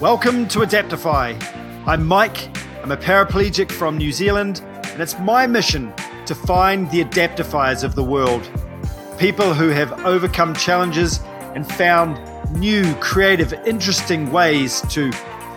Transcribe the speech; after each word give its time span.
Welcome 0.00 0.48
to 0.48 0.60
Adaptdefy. 0.60 1.86
I'm 1.86 2.06
Mike, 2.06 2.48
I'm 2.82 2.90
a 2.90 2.96
paraplegic 2.96 3.70
from 3.70 3.98
New 3.98 4.12
Zealand, 4.12 4.62
and 4.64 5.02
it's 5.02 5.18
my 5.18 5.46
mission 5.46 5.92
to 6.24 6.34
find 6.34 6.90
the 6.90 7.04
adaptdefiers 7.04 7.84
of 7.84 7.94
the 7.94 8.02
world. 8.02 8.50
People 9.18 9.52
who 9.52 9.68
have 9.68 10.06
overcome 10.06 10.54
challenges 10.54 11.20
and 11.54 11.70
found 11.70 12.18
new, 12.58 12.94
creative, 12.94 13.52
interesting 13.66 14.32
ways 14.32 14.80
to 14.88 15.12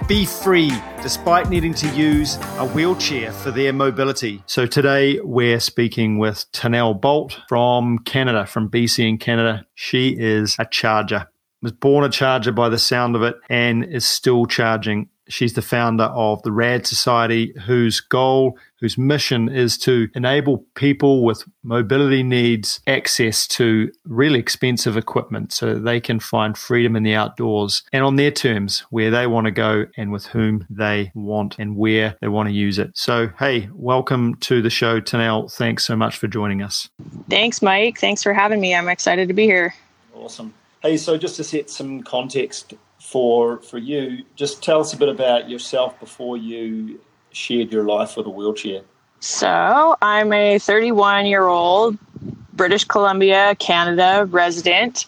be 0.10 0.26
free 0.26 0.74
despite 1.02 1.50
needing 1.50 1.74
to 1.76 1.88
use 1.96 2.36
a 2.58 2.68
wheelchair 2.68 3.32
for 3.32 3.50
their 3.50 3.72
mobility. 3.72 4.44
So 4.46 4.66
today 4.66 5.22
we're 5.22 5.62
speaking 5.62 6.18
with 6.18 6.52
Tanelle 6.52 7.00
Bolt 7.00 7.40
from 7.48 8.00
Canada, 8.00 8.46
from 8.46 8.70
BC 8.70 9.08
in 9.08 9.18
Canada. 9.20 9.66
She 9.74 10.10
is 10.20 10.58
a 10.60 10.66
charger 10.66 11.30
was 11.64 11.72
born 11.72 12.04
a 12.04 12.10
charger 12.10 12.52
by 12.52 12.70
the 12.70 12.78
sound 12.78 13.16
of 13.16 13.24
it 13.24 13.36
and 13.50 13.86
is 13.86 14.06
still 14.06 14.46
charging. 14.46 15.10
She's 15.30 15.54
the 15.54 15.62
founder 15.62 16.04
of 16.04 16.44
the 16.44 16.52
RAD 16.52 16.86
Society, 16.86 17.54
whose 17.66 18.02
goal, 18.02 18.58
whose 18.82 18.98
mission 18.98 19.48
is 19.48 19.78
to 19.78 20.10
enable 20.16 20.66
people 20.76 21.24
with 21.24 21.46
mobility 21.64 22.24
needs 22.24 22.82
access 22.88 23.48
to 23.48 23.90
really 24.04 24.38
expensive 24.38 24.98
equipment 24.98 25.54
so 25.54 25.76
they 25.76 26.02
can 26.02 26.20
find 26.20 26.58
freedom 26.58 26.98
in 26.98 27.04
the 27.04 27.16
outdoors 27.16 27.84
and 27.94 28.04
on 28.04 28.18
their 28.18 28.32
terms 28.32 28.82
where 28.90 29.10
they 29.10 29.26
want 29.26 29.46
to 29.46 29.52
go 29.52 29.86
and 29.96 30.12
with 30.12 30.26
whom 30.26 30.68
they 30.70 31.10
want 31.16 31.56
and 31.58 31.78
where 31.78 32.18
they 32.20 32.28
want 32.28 32.50
to 32.50 32.54
use 32.54 32.78
it. 32.78 32.92
So, 32.94 33.30
hey, 33.40 33.70
welcome 33.74 34.36
to 34.42 34.62
the 34.62 34.70
show, 34.70 35.00
Tanelle. 35.00 35.50
Thanks 35.50 35.86
so 35.86 35.96
much 35.96 36.18
for 36.18 36.28
joining 36.28 36.62
us. 36.62 36.90
Thanks, 37.30 37.62
Mike. 37.62 37.98
Thanks 37.98 38.22
for 38.22 38.34
having 38.34 38.60
me. 38.60 38.76
I'm 38.76 38.90
excited 38.90 39.30
to 39.30 39.34
be 39.34 39.46
here. 39.46 39.74
Awesome. 40.14 40.54
Hey, 40.84 40.98
so 40.98 41.18
just 41.18 41.38
to 41.38 41.46
set 41.46 41.70
some 41.70 42.04
context 42.04 42.74
for 43.00 43.60
for 43.60 43.78
you, 43.78 44.26
just 44.36 44.62
tell 44.62 44.82
us 44.82 44.92
a 44.92 44.98
bit 44.98 45.08
about 45.08 45.50
yourself 45.50 45.98
before 45.98 46.36
you 46.36 47.00
shared 47.32 47.72
your 47.72 47.86
life 47.86 48.18
with 48.18 48.26
a 48.26 48.30
wheelchair. 48.30 48.82
So, 49.22 49.96
I'm 50.02 50.34
a 50.34 50.60
31 50.60 51.26
year 51.26 51.48
old 51.48 51.98
British 52.52 52.84
Columbia, 52.84 53.56
Canada 53.60 54.28
resident, 54.30 55.06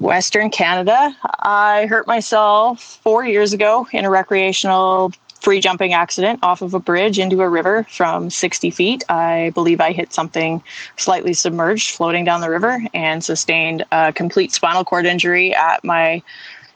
Western 0.00 0.50
Canada. 0.50 1.16
I 1.38 1.86
hurt 1.86 2.08
myself 2.08 2.98
four 3.04 3.24
years 3.24 3.52
ago 3.52 3.86
in 3.92 4.04
a 4.04 4.10
recreational 4.10 5.12
free 5.46 5.60
jumping 5.60 5.92
accident 5.92 6.40
off 6.42 6.60
of 6.60 6.74
a 6.74 6.80
bridge 6.80 7.20
into 7.20 7.40
a 7.40 7.48
river 7.48 7.86
from 7.88 8.30
60 8.30 8.68
feet. 8.72 9.04
I 9.08 9.52
believe 9.54 9.80
I 9.80 9.92
hit 9.92 10.12
something 10.12 10.60
slightly 10.96 11.34
submerged 11.34 11.92
floating 11.92 12.24
down 12.24 12.40
the 12.40 12.50
river 12.50 12.82
and 12.92 13.22
sustained 13.22 13.84
a 13.92 14.12
complete 14.12 14.50
spinal 14.52 14.82
cord 14.84 15.06
injury 15.06 15.54
at 15.54 15.84
my 15.84 16.20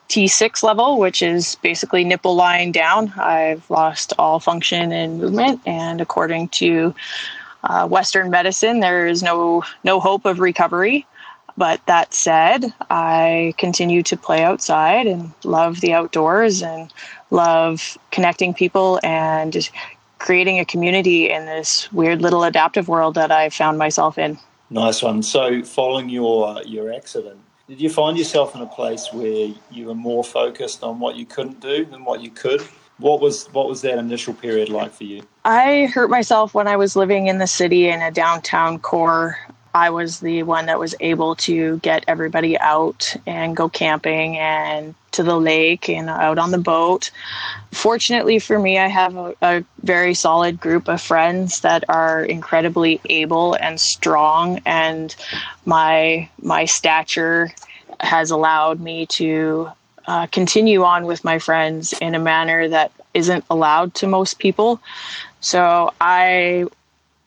T6 0.09 0.63
level, 0.63 1.01
which 1.01 1.21
is 1.21 1.57
basically 1.57 2.05
nipple 2.05 2.37
lying 2.37 2.71
down. 2.71 3.13
I've 3.17 3.69
lost 3.71 4.13
all 4.21 4.39
function 4.39 4.93
and 4.93 5.19
movement, 5.19 5.63
and 5.67 6.01
according 6.01 6.51
to 6.51 6.95
uh, 7.65 7.89
Western 7.89 8.31
medicine, 8.31 8.79
there 8.79 9.09
is 9.09 9.21
no 9.21 9.65
no 9.83 9.99
hope 9.99 10.25
of 10.27 10.39
recovery. 10.39 11.09
But 11.57 11.85
that 11.87 12.15
said, 12.15 12.73
I 12.89 13.53
continue 13.59 14.05
to 14.05 14.17
play 14.17 14.45
outside 14.45 15.09
and 15.09 15.33
love 15.43 15.81
the 15.81 15.93
outdoors 15.93 16.63
and 16.63 16.93
love 17.31 17.97
connecting 18.11 18.55
people 18.55 19.01
and 19.03 19.71
creating 20.19 20.59
a 20.59 20.65
community 20.65 21.31
in 21.31 21.47
this 21.47 21.91
weird 21.93 22.23
little 22.23 22.45
adaptive 22.45 22.89
world 22.89 23.15
that 23.15 23.31
I 23.33 23.49
found 23.49 23.79
myself 23.79 24.19
in. 24.19 24.39
Nice 24.69 25.03
one. 25.03 25.23
So, 25.23 25.63
following 25.65 26.09
your 26.09 26.63
your 26.63 26.93
accident, 26.93 27.41
did 27.69 27.81
you 27.81 27.91
find 27.91 28.17
yourself 28.17 28.55
in 28.55 28.61
a 28.61 28.67
place 28.67 29.13
where 29.13 29.53
you 29.71 29.87
were 29.87 29.95
more 29.95 30.23
focused 30.23 30.83
on 30.85 31.01
what 31.01 31.17
you 31.17 31.27
couldn't 31.27 31.61
do 31.61 31.85
than 31.85 32.05
what 32.05 32.21
you 32.21 32.31
could? 32.31 32.63
What 32.99 33.21
was 33.21 33.47
what 33.53 33.69
was 33.69 33.81
that 33.83 33.99
initial 33.99 34.35
period 34.35 34.69
like 34.69 34.93
for 34.93 35.05
you? 35.05 35.23
I 35.45 35.87
hurt 35.87 36.11
myself 36.11 36.55
when 36.55 36.69
I 36.69 36.77
was 36.77 36.95
living 36.95 37.27
in 37.27 37.39
the 37.39 37.47
city 37.47 37.89
in 37.89 38.01
a 38.03 38.11
downtown 38.11 38.79
core 38.79 39.39
I 39.75 39.91
was 39.91 40.21
the 40.21 40.43
one 40.43 40.67
that 40.67 40.79
was 40.79 40.95
able 41.01 41.37
to 41.37 41.79
get 41.79 42.05
everybody 42.09 42.59
out 42.59 43.15
and 43.27 43.57
go 43.57 43.69
camping 43.69 44.37
and 44.39 44.95
to 45.13 45.23
the 45.23 45.39
lake 45.39 45.89
and 45.89 46.09
out 46.09 46.39
on 46.39 46.51
the 46.51 46.59
boat. 46.59 47.11
Fortunately 47.73 48.39
for 48.39 48.59
me, 48.59 48.79
I 48.79 48.87
have 48.89 49.17
a, 49.17 49.35
a, 49.43 49.65
very 49.83 50.15
solid 50.15 50.61
group 50.61 50.89
of 50.89 51.01
friends 51.01 51.61
that 51.61 51.85
are 51.89 52.25
incredibly 52.25 53.01
able 53.09 53.55
and 53.55 53.81
strong, 53.81 54.61
and 54.67 55.15
my 55.65 56.29
my 56.43 56.65
stature 56.65 57.51
has 58.01 58.31
allowed 58.31 58.81
me 58.81 59.07
to 59.07 59.71
uh, 60.07 60.27
continue 60.27 60.83
on 60.83 61.07
with 61.07 61.25
my 61.25 61.39
friends 61.39 61.93
in 62.01 62.15
a 62.15 62.19
manner 62.19 62.69
that 62.69 62.93
isn't 63.15 63.45
allowed 63.51 63.95
to 63.95 64.07
most 64.07 64.39
people. 64.39 64.81
So 65.41 65.93
I 66.01 66.67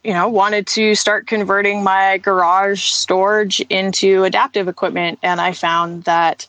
you 0.04 0.12
know, 0.12 0.28
wanted 0.28 0.68
to 0.68 0.96
start 0.96 1.28
converting 1.28 1.84
my 1.84 2.18
garage 2.18 2.84
storage 2.84 3.62
into 3.62 4.24
adaptive 4.24 4.68
equipment. 4.68 5.20
And 5.24 5.40
I 5.40 5.54
found 5.54 6.04
that 6.04 6.46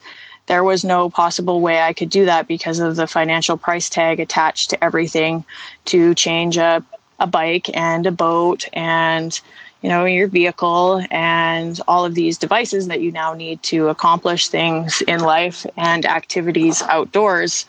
there 0.46 0.64
was 0.64 0.84
no 0.84 1.08
possible 1.08 1.60
way 1.60 1.80
I 1.80 1.92
could 1.92 2.10
do 2.10 2.26
that 2.26 2.48
because 2.48 2.80
of 2.80 2.96
the 2.96 3.06
financial 3.06 3.56
price 3.56 3.88
tag 3.88 4.20
attached 4.20 4.70
to 4.70 4.84
everything 4.84 5.44
to 5.86 6.14
change 6.14 6.56
a, 6.56 6.84
a 7.18 7.26
bike 7.26 7.74
and 7.74 8.06
a 8.06 8.12
boat 8.12 8.68
and, 8.72 9.40
you 9.82 9.88
know, 9.88 10.04
your 10.04 10.26
vehicle 10.26 11.04
and 11.10 11.80
all 11.86 12.04
of 12.04 12.14
these 12.14 12.36
devices 12.36 12.88
that 12.88 13.00
you 13.00 13.12
now 13.12 13.34
need 13.34 13.62
to 13.62 13.88
accomplish 13.88 14.48
things 14.48 15.00
in 15.02 15.20
life 15.20 15.64
and 15.76 16.04
activities 16.04 16.82
outdoors 16.82 17.66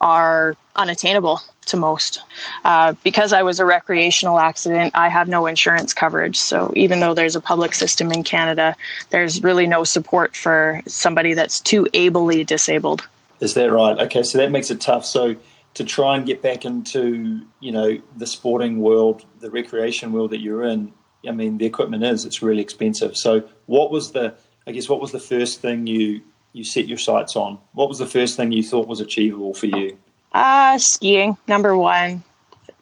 are 0.00 0.56
unattainable 0.76 1.40
to 1.66 1.76
most. 1.76 2.22
Uh, 2.64 2.94
because 3.04 3.32
I 3.32 3.42
was 3.42 3.60
a 3.60 3.64
recreational 3.64 4.38
accident, 4.38 4.92
I 4.94 5.08
have 5.08 5.28
no 5.28 5.46
insurance 5.46 5.94
coverage. 5.94 6.36
So 6.36 6.72
even 6.76 7.00
though 7.00 7.14
there's 7.14 7.36
a 7.36 7.40
public 7.40 7.74
system 7.74 8.10
in 8.12 8.24
Canada, 8.24 8.76
there's 9.10 9.42
really 9.42 9.66
no 9.66 9.84
support 9.84 10.36
for 10.36 10.82
somebody 10.86 11.34
that's 11.34 11.60
too 11.60 11.86
ably 11.94 12.44
disabled. 12.44 13.06
Is 13.40 13.54
that 13.54 13.70
right? 13.70 13.98
Okay, 13.98 14.22
so 14.22 14.38
that 14.38 14.50
makes 14.50 14.70
it 14.70 14.80
tough. 14.80 15.04
So 15.04 15.36
to 15.74 15.84
try 15.84 16.16
and 16.16 16.26
get 16.26 16.42
back 16.42 16.64
into 16.64 17.42
you 17.60 17.72
know 17.72 17.98
the 18.16 18.26
sporting 18.26 18.80
world, 18.80 19.24
the 19.40 19.50
recreation 19.50 20.12
world 20.12 20.30
that 20.30 20.40
you're 20.40 20.64
in, 20.64 20.92
I 21.26 21.32
mean 21.32 21.58
the 21.58 21.66
equipment 21.66 22.04
is 22.04 22.24
it's 22.24 22.42
really 22.42 22.62
expensive. 22.62 23.16
So 23.16 23.48
what 23.66 23.90
was 23.90 24.12
the 24.12 24.34
I 24.66 24.72
guess 24.72 24.88
what 24.88 25.00
was 25.00 25.12
the 25.12 25.20
first 25.20 25.60
thing 25.60 25.86
you 25.86 26.20
you 26.52 26.64
set 26.64 26.88
your 26.88 26.98
sights 26.98 27.36
on? 27.36 27.58
What 27.72 27.88
was 27.88 27.98
the 27.98 28.06
first 28.06 28.36
thing 28.36 28.52
you 28.52 28.62
thought 28.62 28.88
was 28.88 29.00
achievable 29.00 29.54
for 29.54 29.66
you? 29.66 29.96
Uh, 30.32 30.78
skiing, 30.78 31.36
number 31.46 31.76
one. 31.76 32.22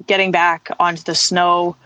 Getting 0.06 0.30
back 0.30 0.68
onto 0.78 1.02
the 1.02 1.14
snow. 1.14 1.76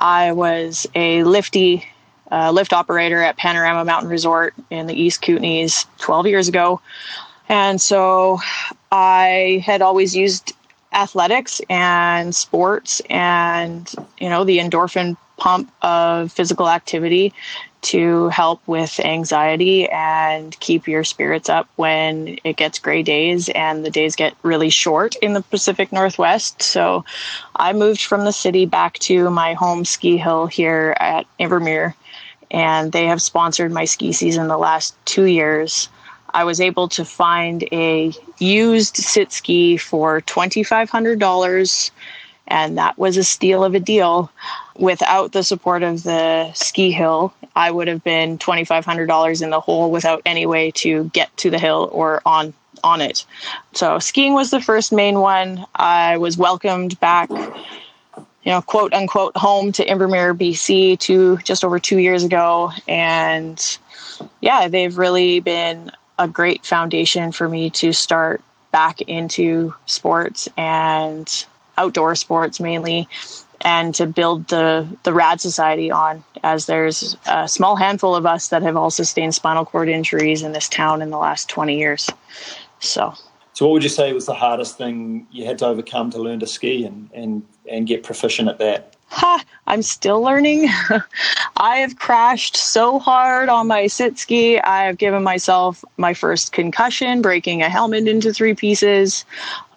I 0.00 0.32
was 0.32 0.86
a 0.94 1.24
lifty 1.24 1.86
uh, 2.30 2.50
lift 2.50 2.72
operator 2.72 3.22
at 3.22 3.36
Panorama 3.36 3.84
Mountain 3.84 4.10
Resort 4.10 4.54
in 4.70 4.86
the 4.86 4.94
East 4.94 5.22
Kootenays 5.22 5.86
12 5.98 6.26
years 6.26 6.48
ago. 6.48 6.80
And 7.48 7.80
so 7.80 8.38
I 8.92 9.62
had 9.64 9.82
always 9.82 10.14
used 10.14 10.52
athletics 10.92 11.60
and 11.68 12.34
sports 12.34 13.00
and, 13.08 13.92
you 14.18 14.28
know, 14.28 14.44
the 14.44 14.58
endorphin 14.58 15.16
pump 15.38 15.72
of 15.82 16.32
physical 16.32 16.68
activity 16.68 17.32
to 17.80 18.28
help 18.28 18.60
with 18.66 18.98
anxiety 19.00 19.88
and 19.88 20.58
keep 20.60 20.88
your 20.88 21.04
spirits 21.04 21.48
up 21.48 21.68
when 21.76 22.38
it 22.44 22.56
gets 22.56 22.78
gray 22.78 23.02
days 23.02 23.48
and 23.50 23.84
the 23.84 23.90
days 23.90 24.16
get 24.16 24.34
really 24.42 24.70
short 24.70 25.14
in 25.16 25.32
the 25.32 25.42
Pacific 25.42 25.92
Northwest. 25.92 26.60
So 26.62 27.04
I 27.54 27.72
moved 27.72 28.02
from 28.02 28.24
the 28.24 28.32
city 28.32 28.66
back 28.66 28.98
to 29.00 29.30
my 29.30 29.54
home 29.54 29.84
ski 29.84 30.16
hill 30.16 30.46
here 30.46 30.96
at 30.98 31.26
Invermere, 31.38 31.94
and 32.50 32.90
they 32.92 33.06
have 33.06 33.22
sponsored 33.22 33.72
my 33.72 33.84
ski 33.84 34.12
season 34.12 34.48
the 34.48 34.58
last 34.58 34.96
two 35.04 35.24
years. 35.24 35.88
I 36.30 36.44
was 36.44 36.60
able 36.60 36.88
to 36.88 37.04
find 37.04 37.64
a 37.72 38.12
used 38.38 38.96
sit 38.96 39.32
ski 39.32 39.76
for 39.76 40.20
$2,500 40.22 41.90
and 42.48 42.78
that 42.78 42.98
was 42.98 43.16
a 43.16 43.24
steal 43.24 43.62
of 43.62 43.74
a 43.74 43.80
deal. 43.80 44.32
Without 44.78 45.32
the 45.32 45.42
support 45.42 45.82
of 45.82 46.04
the 46.04 46.52
ski 46.52 46.92
hill, 46.92 47.34
I 47.56 47.70
would 47.70 47.88
have 47.88 48.04
been 48.04 48.38
twenty 48.38 48.64
five 48.64 48.84
hundred 48.84 49.06
dollars 49.06 49.42
in 49.42 49.50
the 49.50 49.60
hole 49.60 49.90
without 49.90 50.22
any 50.24 50.46
way 50.46 50.70
to 50.76 51.10
get 51.12 51.36
to 51.38 51.50
the 51.50 51.58
hill 51.58 51.88
or 51.92 52.22
on 52.24 52.54
on 52.84 53.00
it. 53.00 53.26
So 53.74 53.98
skiing 53.98 54.34
was 54.34 54.50
the 54.50 54.60
first 54.60 54.92
main 54.92 55.18
one. 55.18 55.66
I 55.74 56.16
was 56.18 56.38
welcomed 56.38 56.98
back, 57.00 57.28
you 57.30 57.44
know, 58.46 58.62
quote 58.62 58.94
unquote, 58.94 59.36
home 59.36 59.72
to 59.72 59.84
Invermere, 59.84 60.36
BC, 60.38 60.98
to 61.00 61.38
just 61.38 61.64
over 61.64 61.80
two 61.80 61.98
years 61.98 62.22
ago, 62.22 62.70
and 62.86 63.60
yeah, 64.40 64.68
they've 64.68 64.96
really 64.96 65.40
been 65.40 65.90
a 66.18 66.28
great 66.28 66.64
foundation 66.64 67.32
for 67.32 67.48
me 67.48 67.70
to 67.70 67.92
start 67.92 68.42
back 68.70 69.00
into 69.02 69.74
sports 69.86 70.48
and 70.56 71.46
outdoor 71.76 72.14
sports 72.14 72.60
mainly 72.60 73.08
and 73.62 73.94
to 73.94 74.06
build 74.06 74.48
the 74.48 74.88
the 75.04 75.12
rad 75.12 75.40
society 75.40 75.90
on 75.90 76.22
as 76.42 76.66
there's 76.66 77.16
a 77.26 77.48
small 77.48 77.76
handful 77.76 78.14
of 78.14 78.26
us 78.26 78.48
that 78.48 78.62
have 78.62 78.76
all 78.76 78.90
sustained 78.90 79.34
spinal 79.34 79.64
cord 79.64 79.88
injuries 79.88 80.42
in 80.42 80.52
this 80.52 80.68
town 80.68 81.02
in 81.02 81.10
the 81.10 81.18
last 81.18 81.48
20 81.48 81.78
years 81.78 82.08
so 82.80 83.14
So, 83.54 83.66
what 83.66 83.72
would 83.72 83.82
you 83.82 83.88
say 83.88 84.12
was 84.12 84.26
the 84.26 84.34
hardest 84.34 84.78
thing 84.78 85.26
you 85.32 85.44
had 85.44 85.58
to 85.58 85.66
overcome 85.66 86.10
to 86.10 86.18
learn 86.18 86.40
to 86.40 86.46
ski 86.46 86.84
and 86.84 87.10
and 87.12 87.42
and 87.68 87.86
get 87.86 88.04
proficient 88.04 88.48
at 88.48 88.58
that? 88.58 88.94
Ha, 89.10 89.42
I'm 89.66 89.82
still 89.82 90.20
learning. 90.20 90.68
I 91.56 91.76
have 91.78 91.98
crashed 91.98 92.56
so 92.56 92.98
hard 92.98 93.48
on 93.48 93.66
my 93.66 93.86
sit 93.86 94.18
ski. 94.18 94.60
I 94.60 94.84
have 94.84 94.98
given 94.98 95.22
myself 95.22 95.84
my 95.96 96.14
first 96.14 96.52
concussion, 96.52 97.22
breaking 97.22 97.62
a 97.62 97.68
helmet 97.68 98.06
into 98.06 98.32
three 98.32 98.54
pieces. 98.54 99.24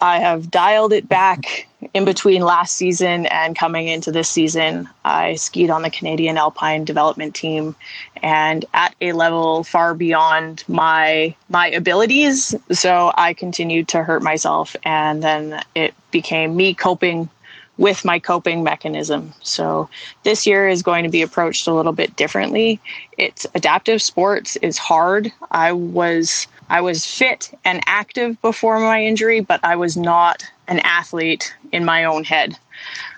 I 0.01 0.19
have 0.19 0.51
dialed 0.51 0.94
it 0.94 1.07
back 1.07 1.68
in 1.94 2.06
between 2.06 2.42
last 2.42 2.76
season 2.76 3.26
and 3.26 3.56
coming 3.56 3.88
into 3.88 4.12
this 4.12 4.30
season. 4.30 4.88
I 5.04 5.36
skied 5.36 5.70
on 5.70 5.82
the 5.82 5.90
Canadian 5.90 6.38
Alpine 6.38 6.86
development 6.86 7.36
team 7.36 7.76
and 8.24 8.66
at 8.74 8.96
a 9.02 9.12
level 9.12 9.64
far 9.64 9.94
beyond 9.94 10.64
my 10.68 11.36
my 11.50 11.68
abilities. 11.70 12.56
So 12.72 13.12
I 13.16 13.34
continued 13.34 13.90
to 13.90 14.04
hurt 14.04 14.24
myself 14.24 14.76
and 14.84 15.22
then 15.22 15.62
it 15.76 15.94
became 16.12 16.56
me 16.56 16.74
coping 16.74 17.30
with 17.78 18.06
my 18.06 18.20
coping 18.20 18.64
mechanism. 18.64 19.34
So 19.42 19.90
this 20.24 20.46
year 20.46 20.68
is 20.68 20.84
going 20.84 21.04
to 21.04 21.10
be 21.10 21.22
approached 21.22 21.68
a 21.68 21.74
little 21.74 21.94
bit 21.94 22.16
differently. 22.16 22.80
It's 23.18 23.48
adaptive 23.56 24.02
sports 24.02 24.56
is 24.58 24.78
hard. 24.78 25.32
I 25.50 25.72
was 25.72 26.48
I 26.72 26.80
was 26.80 27.06
fit 27.06 27.52
and 27.66 27.82
active 27.86 28.42
before 28.42 28.80
my 28.80 29.04
injury, 29.04 29.42
but 29.42 29.60
I 29.62 29.76
was 29.76 29.98
not 29.98 30.46
an 30.70 30.80
athlete 30.80 31.54
in 31.74 31.84
my 31.84 32.06
own 32.06 32.24
head. 32.24 32.58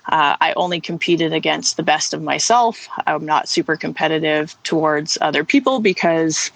Uh, 0.09 0.35
I 0.41 0.53
only 0.53 0.81
competed 0.81 1.33
against 1.33 1.77
the 1.77 1.83
best 1.83 2.15
of 2.15 2.23
myself. 2.23 2.87
I'm 3.05 3.27
not 3.27 3.47
super 3.47 3.77
competitive 3.77 4.55
towards 4.63 5.19
other 5.21 5.43
people 5.43 5.79
because 5.79 6.49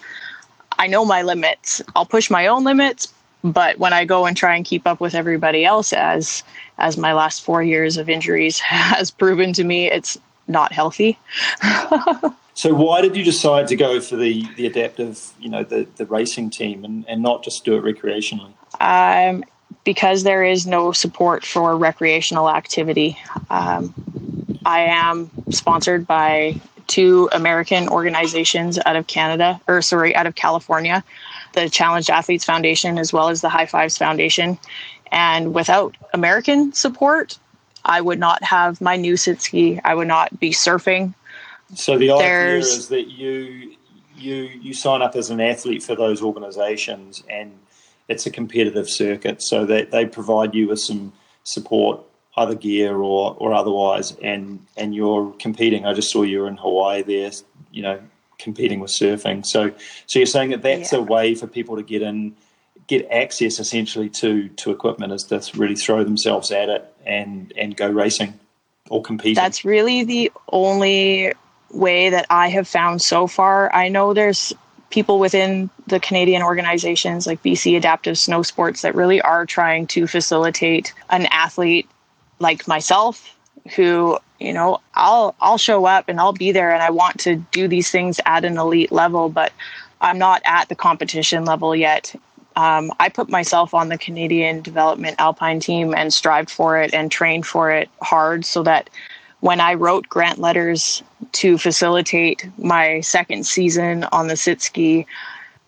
I 0.76 0.88
know 0.88 1.04
my 1.04 1.22
limits. 1.22 1.80
I'll 1.94 2.04
push 2.04 2.30
my 2.30 2.48
own 2.48 2.64
limits, 2.64 3.14
but 3.44 3.78
when 3.78 3.92
I 3.92 4.04
go 4.04 4.26
and 4.26 4.36
try 4.36 4.56
and 4.56 4.64
keep 4.64 4.84
up 4.84 4.98
with 4.98 5.14
everybody 5.14 5.64
else, 5.64 5.92
as 5.92 6.42
as 6.78 6.96
my 6.96 7.12
last 7.12 7.44
four 7.44 7.62
years 7.62 7.96
of 7.96 8.10
injuries 8.10 8.58
has 8.58 9.12
proven 9.12 9.52
to 9.52 9.62
me, 9.62 9.88
it's 9.88 10.18
not 10.48 10.72
healthy. 10.72 11.16
so 12.58 12.74
why 12.74 13.00
did 13.00 13.16
you 13.16 13.22
decide 13.22 13.68
to 13.68 13.76
go 13.76 14.00
for 14.00 14.16
the 14.16 14.44
the 14.56 14.66
adaptive, 14.66 15.32
you 15.38 15.48
know, 15.48 15.62
the 15.62 15.86
the 15.94 16.04
racing 16.06 16.50
team 16.50 16.84
and, 16.84 17.08
and 17.08 17.22
not 17.22 17.44
just 17.44 17.64
do 17.64 17.76
it 17.76 17.84
recreationally? 17.84 18.52
Um, 18.80 19.44
because 19.84 20.24
there 20.24 20.42
is 20.42 20.66
no 20.66 20.90
support 20.90 21.46
for 21.46 21.76
recreational 21.76 22.50
activity. 22.50 23.16
Um, 23.48 23.94
I 24.66 24.80
am 24.80 25.30
sponsored 25.50 26.04
by 26.04 26.60
two 26.88 27.28
American 27.30 27.88
organizations 27.88 28.76
out 28.84 28.96
of 28.96 29.06
Canada, 29.06 29.60
or 29.68 29.80
sorry, 29.80 30.16
out 30.16 30.26
of 30.26 30.34
California, 30.34 31.04
the 31.52 31.70
Challenged 31.70 32.10
Athletes 32.10 32.44
Foundation 32.44 32.98
as 32.98 33.12
well 33.12 33.28
as 33.28 33.40
the 33.40 33.48
High 33.48 33.66
Fives 33.66 33.96
Foundation. 33.96 34.58
And 35.12 35.54
without 35.54 35.96
American 36.12 36.72
support, 36.72 37.38
I 37.84 38.00
would 38.00 38.18
not 38.18 38.42
have 38.42 38.80
my 38.80 38.96
new 38.96 39.16
sit 39.16 39.40
ski. 39.42 39.80
I 39.84 39.94
would 39.94 40.08
not 40.08 40.40
be 40.40 40.50
surfing. 40.50 41.14
So 41.74 41.98
the 41.98 42.10
idea 42.10 42.56
is 42.56 42.88
that 42.88 43.08
you 43.08 43.74
you 44.16 44.34
you 44.34 44.74
sign 44.74 45.02
up 45.02 45.14
as 45.16 45.30
an 45.30 45.40
athlete 45.40 45.82
for 45.82 45.94
those 45.94 46.22
organizations 46.22 47.22
and 47.28 47.52
it's 48.08 48.26
a 48.26 48.30
competitive 48.30 48.88
circuit 48.88 49.42
so 49.42 49.64
that 49.66 49.90
they 49.90 50.06
provide 50.06 50.54
you 50.54 50.68
with 50.68 50.80
some 50.80 51.12
support 51.44 52.00
either 52.36 52.54
gear 52.54 52.96
or 52.96 53.36
or 53.38 53.52
otherwise 53.52 54.16
and 54.22 54.66
and 54.76 54.92
you're 54.92 55.32
competing 55.38 55.86
i 55.86 55.92
just 55.92 56.10
saw 56.10 56.22
you 56.22 56.46
in 56.46 56.56
hawaii 56.56 57.00
there 57.02 57.30
you 57.70 57.82
know 57.82 58.00
competing 58.38 58.80
with 58.80 58.90
surfing. 58.90 59.44
So, 59.44 59.72
so 60.06 60.18
you're 60.18 60.26
saying 60.26 60.50
that 60.50 60.62
that's 60.62 60.92
yeah. 60.92 61.00
a 61.00 61.02
way 61.02 61.34
for 61.34 61.46
people 61.46 61.76
to 61.76 61.82
get 61.82 62.02
in, 62.02 62.36
get 62.86 63.06
access 63.10 63.58
essentially 63.58 64.08
to 64.08 64.48
to 64.48 64.70
equipment 64.70 65.12
is 65.12 65.24
to 65.24 65.42
really 65.56 65.76
throw 65.76 66.04
themselves 66.04 66.50
at 66.50 66.68
it 66.68 66.94
and 67.04 67.52
and 67.56 67.76
go 67.76 67.88
racing 67.88 68.38
or 68.88 69.02
competing. 69.02 69.34
That's 69.34 69.64
really 69.64 70.04
the 70.04 70.32
only 70.50 71.34
way 71.70 72.10
that 72.10 72.26
I 72.30 72.48
have 72.48 72.66
found 72.66 73.02
so 73.02 73.26
far. 73.26 73.74
I 73.74 73.88
know 73.88 74.14
there's 74.14 74.52
people 74.90 75.18
within 75.18 75.68
the 75.86 76.00
Canadian 76.00 76.42
organizations 76.42 77.26
like 77.26 77.42
BC 77.42 77.76
Adaptive 77.76 78.16
Snow 78.16 78.42
Sports 78.42 78.82
that 78.82 78.94
really 78.94 79.20
are 79.20 79.44
trying 79.44 79.86
to 79.88 80.06
facilitate 80.06 80.94
an 81.10 81.26
athlete 81.26 81.88
like 82.38 82.66
myself 82.68 83.36
who 83.74 84.18
you 84.38 84.52
know 84.52 84.80
i'll 84.94 85.34
i'll 85.40 85.58
show 85.58 85.84
up 85.84 86.08
and 86.08 86.20
i'll 86.20 86.32
be 86.32 86.52
there 86.52 86.72
and 86.72 86.82
i 86.82 86.90
want 86.90 87.18
to 87.18 87.36
do 87.50 87.68
these 87.68 87.90
things 87.90 88.20
at 88.26 88.44
an 88.44 88.56
elite 88.56 88.92
level 88.92 89.28
but 89.28 89.52
i'm 90.00 90.18
not 90.18 90.40
at 90.44 90.68
the 90.68 90.74
competition 90.74 91.44
level 91.44 91.74
yet 91.74 92.14
um, 92.56 92.90
i 92.98 93.08
put 93.08 93.28
myself 93.28 93.74
on 93.74 93.88
the 93.88 93.98
canadian 93.98 94.62
development 94.62 95.16
alpine 95.18 95.60
team 95.60 95.94
and 95.94 96.14
strived 96.14 96.50
for 96.50 96.80
it 96.80 96.94
and 96.94 97.10
trained 97.10 97.46
for 97.46 97.70
it 97.70 97.88
hard 98.00 98.44
so 98.44 98.62
that 98.62 98.88
when 99.40 99.60
i 99.60 99.74
wrote 99.74 100.08
grant 100.08 100.38
letters 100.38 101.02
to 101.32 101.58
facilitate 101.58 102.48
my 102.58 103.00
second 103.00 103.46
season 103.46 104.04
on 104.12 104.28
the 104.28 104.36
sit 104.36 104.60
ski 104.60 105.06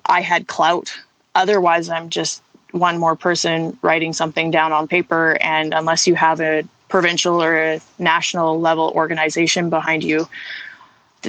i 0.07 0.21
had 0.21 0.47
clout 0.47 0.93
otherwise 1.35 1.89
i'm 1.89 2.09
just 2.09 2.43
one 2.73 2.99
more 2.99 3.17
person 3.17 3.77
writing 3.83 4.13
something 4.13 4.51
down 4.51 4.73
on 4.73 4.87
paper 4.87 5.37
and 5.41 5.75
unless 5.75 6.07
you 6.07 6.15
have 6.15 6.41
a 6.41 6.63
provincial 6.91 7.43
or 7.43 7.57
a 7.57 7.81
national 7.99 8.61
level 8.61 8.93
organization 8.95 9.71
behind 9.71 10.05
you, 10.05 10.29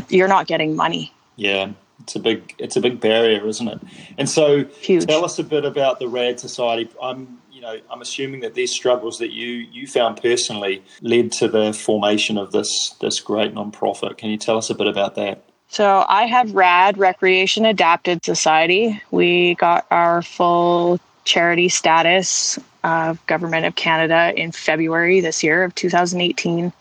you're 0.10 0.28
not 0.28 0.48
getting 0.48 0.76
money. 0.76 1.14
Yeah, 1.38 1.72
it's 2.02 2.16
a 2.16 2.20
big 2.20 2.54
it's 2.58 2.76
a 2.76 2.82
big 2.82 3.00
barrier, 3.00 3.48
isn't 3.48 3.68
it? 3.68 3.80
And 4.18 4.30
so, 4.30 4.66
Huge. 4.66 5.06
tell 5.06 5.24
us 5.24 5.40
a 5.40 5.44
bit 5.44 5.64
about 5.64 6.00
the 6.00 6.10
Rad 6.10 6.40
Society. 6.40 6.90
I'm 7.02 7.40
you 7.62 7.68
know 7.68 7.80
I'm 7.92 8.02
assuming 8.02 8.40
that 8.40 8.56
these 8.56 8.72
struggles 8.72 9.20
that 9.20 9.32
you 9.32 9.68
you 9.72 9.86
found 9.86 10.20
personally 10.20 10.84
led 11.02 11.32
to 11.34 11.48
the 11.48 11.74
formation 11.74 12.38
of 12.40 12.52
this 12.52 12.96
this 13.00 13.20
great 13.20 13.54
nonprofit. 13.54 14.18
Can 14.18 14.32
you 14.32 14.38
tell 14.38 14.58
us 14.58 14.72
a 14.72 14.76
bit 14.76 14.88
about 14.88 15.14
that? 15.16 15.44
So 15.68 16.04
I 16.10 16.24
have 16.26 16.54
RAD 16.54 16.98
Recreation 16.98 17.66
Adapted 17.66 18.26
Society. 18.26 19.00
We 19.12 19.56
got 19.56 19.86
our 19.92 20.24
full 20.24 21.00
charity 21.24 21.70
status 21.70 22.58
of 22.84 23.26
Government 23.28 23.68
of 23.68 23.76
Canada 23.76 24.34
in 24.36 24.52
February 24.52 25.22
this 25.22 25.44
year 25.44 25.64
of 25.64 25.76
2018. 25.76 26.74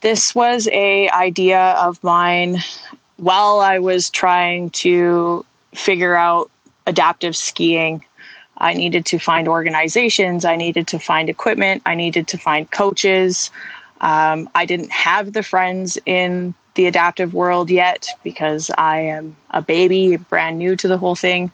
This 0.00 0.34
was 0.34 0.66
a 0.72 1.10
idea 1.10 1.72
of 1.72 2.02
mine 2.02 2.56
while 3.18 3.60
I 3.60 3.78
was 3.80 4.08
trying 4.08 4.70
to 4.70 5.44
figure 5.74 6.16
out 6.16 6.50
adaptive 6.86 7.36
skiing. 7.36 8.02
I 8.58 8.74
needed 8.74 9.06
to 9.06 9.18
find 9.18 9.48
organizations, 9.48 10.44
I 10.44 10.56
needed 10.56 10.86
to 10.88 10.98
find 10.98 11.28
equipment, 11.28 11.82
I 11.86 11.94
needed 11.94 12.28
to 12.28 12.38
find 12.38 12.70
coaches. 12.70 13.50
Um, 14.00 14.48
I 14.54 14.66
didn't 14.66 14.92
have 14.92 15.32
the 15.32 15.42
friends 15.42 15.98
in 16.04 16.54
the 16.74 16.86
adaptive 16.86 17.34
world 17.34 17.70
yet 17.70 18.08
because 18.22 18.70
I 18.76 19.00
am 19.00 19.36
a 19.50 19.62
baby, 19.62 20.16
brand 20.16 20.58
new 20.58 20.76
to 20.76 20.88
the 20.88 20.98
whole 20.98 21.16
thing. 21.16 21.50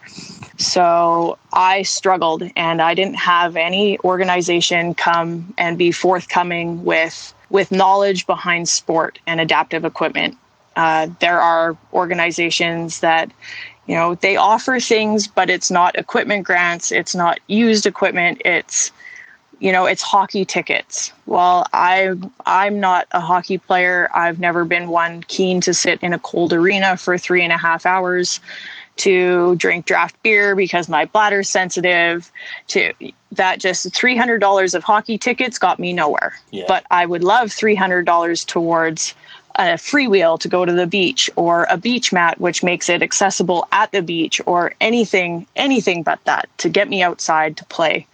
So 0.58 1.38
I 1.52 1.82
struggled 1.82 2.42
and 2.56 2.82
I 2.82 2.94
didn't 2.94 3.16
have 3.16 3.56
any 3.56 3.98
organization 4.00 4.94
come 4.94 5.54
and 5.56 5.78
be 5.78 5.92
forthcoming 5.92 6.84
with 6.84 7.32
with 7.50 7.70
knowledge 7.70 8.26
behind 8.26 8.68
sport 8.68 9.18
and 9.26 9.38
adaptive 9.38 9.84
equipment. 9.84 10.36
Uh, 10.74 11.08
there 11.20 11.38
are 11.38 11.76
organizations 11.92 13.00
that 13.00 13.30
you 13.86 13.94
know 13.94 14.14
they 14.16 14.36
offer 14.36 14.78
things 14.78 15.26
but 15.26 15.50
it's 15.50 15.70
not 15.70 15.96
equipment 15.96 16.44
grants 16.44 16.92
it's 16.92 17.14
not 17.14 17.40
used 17.48 17.86
equipment 17.86 18.40
it's 18.44 18.92
you 19.62 19.70
know 19.70 19.86
it's 19.86 20.02
hockey 20.02 20.44
tickets. 20.44 21.12
Well 21.26 21.66
i 21.72 22.14
i'm 22.44 22.80
not 22.80 23.06
a 23.12 23.20
hockey 23.20 23.58
player. 23.58 24.10
I've 24.12 24.40
never 24.40 24.64
been 24.64 24.88
one 24.88 25.22
keen 25.28 25.60
to 25.62 25.72
sit 25.72 26.02
in 26.02 26.12
a 26.12 26.18
cold 26.18 26.52
arena 26.52 26.96
for 26.96 27.16
three 27.16 27.42
and 27.42 27.52
a 27.52 27.56
half 27.56 27.86
hours 27.86 28.40
to 28.96 29.54
drink 29.56 29.86
draft 29.86 30.20
beer 30.22 30.54
because 30.54 30.88
my 30.88 31.06
bladder's 31.06 31.48
sensitive 31.48 32.30
to 32.68 32.92
that 33.30 33.58
just 33.58 33.86
$300 33.86 34.74
of 34.74 34.84
hockey 34.84 35.16
tickets 35.16 35.58
got 35.58 35.78
me 35.78 35.92
nowhere. 35.94 36.34
Yeah. 36.50 36.64
but 36.66 36.84
i 36.90 37.06
would 37.06 37.22
love 37.24 37.48
$300 37.48 38.46
towards 38.46 39.14
a 39.56 39.74
freewheel 39.74 40.38
to 40.38 40.48
go 40.48 40.64
to 40.64 40.72
the 40.72 40.86
beach 40.86 41.30
or 41.36 41.66
a 41.70 41.76
beach 41.76 42.12
mat 42.12 42.40
which 42.40 42.62
makes 42.62 42.88
it 42.88 43.02
accessible 43.02 43.66
at 43.72 43.92
the 43.92 44.02
beach 44.02 44.40
or 44.46 44.72
anything 44.80 45.46
anything 45.56 46.02
but 46.02 46.18
that 46.24 46.48
to 46.58 46.68
get 46.68 46.88
me 46.88 47.02
outside 47.02 47.56
to 47.56 47.64
play 47.66 48.06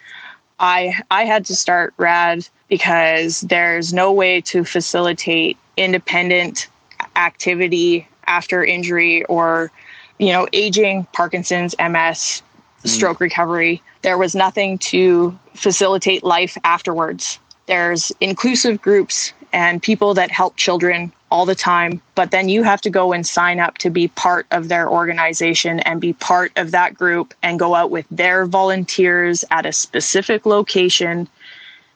I 0.59 1.00
I 1.11 1.25
had 1.25 1.45
to 1.47 1.57
start 1.57 1.95
RAD 1.97 2.47
because 2.68 3.42
there's 3.42 3.92
no 3.92 4.12
way 4.12 4.40
to 4.42 4.64
facilitate 4.64 5.57
independent 5.76 6.68
activity 7.16 8.09
after 8.26 8.64
injury 8.64 9.25
or 9.25 9.71
you 10.18 10.33
know 10.33 10.49
aging, 10.52 11.07
Parkinson's, 11.12 11.75
MS, 11.78 12.42
mm. 12.83 12.88
stroke 12.88 13.21
recovery. 13.21 13.83
There 14.02 14.18
was 14.18 14.35
nothing 14.35 14.78
to 14.78 15.38
facilitate 15.54 16.25
life 16.25 16.57
afterwards. 16.64 17.38
There's 17.66 18.11
inclusive 18.21 18.80
groups 18.80 19.33
and 19.52 19.83
people 19.83 20.14
that 20.14 20.30
help 20.30 20.57
children 20.57 21.12
all 21.30 21.47
the 21.47 21.54
time, 21.54 22.00
but 22.14 22.30
then 22.30 22.49
you 22.49 22.62
have 22.62 22.80
to 22.82 22.90
go 22.90 23.12
and 23.12 23.26
sign 23.26 23.61
up 23.61 23.78
to 23.78 23.90
be 23.90 24.08
part 24.08 24.47
of 24.50 24.68
their 24.68 24.88
organization 24.88 25.80
and 25.80 26.00
be 26.00 26.12
part 26.12 26.52
of 26.56 26.70
that 26.70 26.94
group 26.94 27.35
and 27.42 27.58
go 27.58 27.75
out 27.75 27.90
with 27.90 28.06
their 28.11 28.47
volunteers 28.47 29.44
at 29.50 29.66
a 29.66 29.73
specific 29.73 30.47
location. 30.47 31.28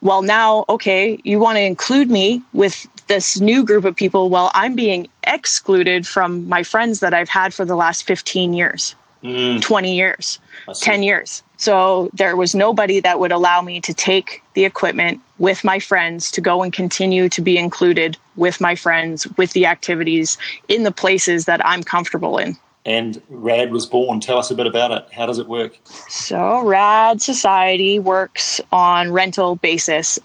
Well, 0.01 0.21
now, 0.21 0.65
okay, 0.69 1.19
you 1.23 1.39
want 1.39 1.57
to 1.57 1.61
include 1.61 2.11
me 2.11 2.41
with 2.53 2.87
this 3.07 3.39
new 3.39 3.63
group 3.63 3.85
of 3.85 3.95
people. 3.95 4.29
Well, 4.29 4.51
I'm 4.53 4.75
being 4.75 5.07
excluded 5.23 6.05
from 6.05 6.47
my 6.47 6.63
friends 6.63 6.99
that 6.99 7.13
I've 7.13 7.29
had 7.29 7.53
for 7.53 7.65
the 7.65 7.75
last 7.75 8.03
15 8.03 8.53
years, 8.53 8.95
mm. 9.23 9.61
20 9.61 9.95
years, 9.95 10.39
10 10.73 11.03
years. 11.03 11.43
So 11.57 12.09
there 12.13 12.35
was 12.35 12.53
nobody 12.53 12.99
that 12.99 13.19
would 13.19 13.31
allow 13.31 13.61
me 13.61 13.79
to 13.81 13.93
take 13.93 14.43
the 14.53 14.65
equipment 14.65 15.21
with 15.39 15.63
my 15.63 15.79
friends 15.79 16.29
to 16.31 16.41
go 16.41 16.61
and 16.61 16.73
continue 16.73 17.29
to 17.29 17.41
be 17.41 17.57
included 17.57 18.17
with 18.35 18.59
my 18.59 18.75
friends 18.75 19.27
with 19.37 19.53
the 19.53 19.65
activities 19.65 20.37
in 20.67 20.83
the 20.83 20.91
places 20.91 21.45
that 21.45 21.65
I'm 21.65 21.83
comfortable 21.83 22.37
in. 22.37 22.57
And 22.85 23.21
RAD 23.29 23.71
was 23.71 23.85
born. 23.85 24.19
Tell 24.19 24.37
us 24.37 24.51
a 24.51 24.55
bit 24.55 24.67
about 24.67 24.91
it. 24.91 25.07
How 25.13 25.25
does 25.25 25.39
it 25.39 25.47
work? 25.47 25.77
So, 26.09 26.61
RAD 26.65 27.21
Society 27.21 27.97
works 27.97 28.59
on 28.73 29.13
rental 29.13 29.55
basis. 29.55 30.19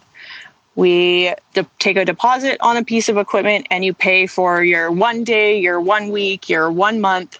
We 0.74 1.34
de- 1.54 1.66
take 1.78 1.96
a 1.96 2.04
deposit 2.04 2.56
on 2.60 2.76
a 2.76 2.84
piece 2.84 3.08
of 3.08 3.16
equipment 3.16 3.68
and 3.70 3.84
you 3.84 3.94
pay 3.94 4.26
for 4.26 4.64
your 4.64 4.90
one 4.90 5.22
day, 5.22 5.58
your 5.58 5.80
one 5.80 6.10
week, 6.10 6.48
your 6.48 6.70
one 6.70 7.00
month 7.00 7.38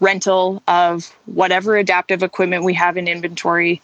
rental 0.00 0.62
of 0.66 1.14
whatever 1.26 1.76
adaptive 1.76 2.22
equipment 2.22 2.64
we 2.64 2.74
have 2.74 2.96
in 2.96 3.06
inventory. 3.06 3.80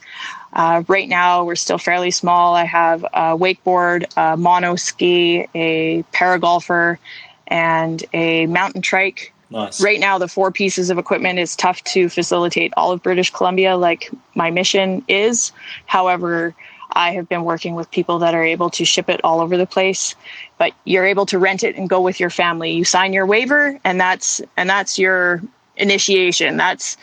Uh, 0.52 0.82
right 0.88 1.08
now, 1.08 1.44
we're 1.44 1.54
still 1.54 1.78
fairly 1.78 2.10
small. 2.10 2.54
I 2.54 2.64
have 2.64 3.04
a 3.04 3.36
wakeboard, 3.36 4.06
a 4.16 4.36
mono 4.36 4.76
ski, 4.76 5.46
a 5.54 6.02
paragolfer, 6.14 6.98
and 7.46 8.02
a 8.12 8.46
mountain 8.46 8.82
trike. 8.82 9.32
Nice. 9.50 9.80
Right 9.80 10.00
now, 10.00 10.18
the 10.18 10.26
four 10.26 10.50
pieces 10.50 10.90
of 10.90 10.98
equipment 10.98 11.38
is 11.38 11.54
tough 11.54 11.84
to 11.84 12.08
facilitate 12.08 12.72
all 12.76 12.90
of 12.90 13.02
British 13.02 13.30
Columbia, 13.30 13.76
like 13.76 14.10
my 14.34 14.50
mission 14.50 15.04
is. 15.06 15.52
However, 15.84 16.54
I 16.92 17.12
have 17.12 17.28
been 17.28 17.44
working 17.44 17.74
with 17.74 17.90
people 17.90 18.18
that 18.20 18.34
are 18.34 18.42
able 18.42 18.70
to 18.70 18.84
ship 18.84 19.08
it 19.08 19.20
all 19.22 19.40
over 19.40 19.56
the 19.56 19.66
place, 19.66 20.14
but 20.58 20.72
you're 20.84 21.04
able 21.04 21.26
to 21.26 21.38
rent 21.38 21.62
it 21.62 21.76
and 21.76 21.88
go 21.88 22.00
with 22.00 22.18
your 22.18 22.30
family. 22.30 22.72
You 22.72 22.84
sign 22.84 23.12
your 23.12 23.26
waiver, 23.26 23.78
and 23.84 24.00
that's 24.00 24.40
and 24.56 24.68
that's 24.68 24.98
your 24.98 25.42
initiation. 25.76 26.56
That's, 26.56 26.96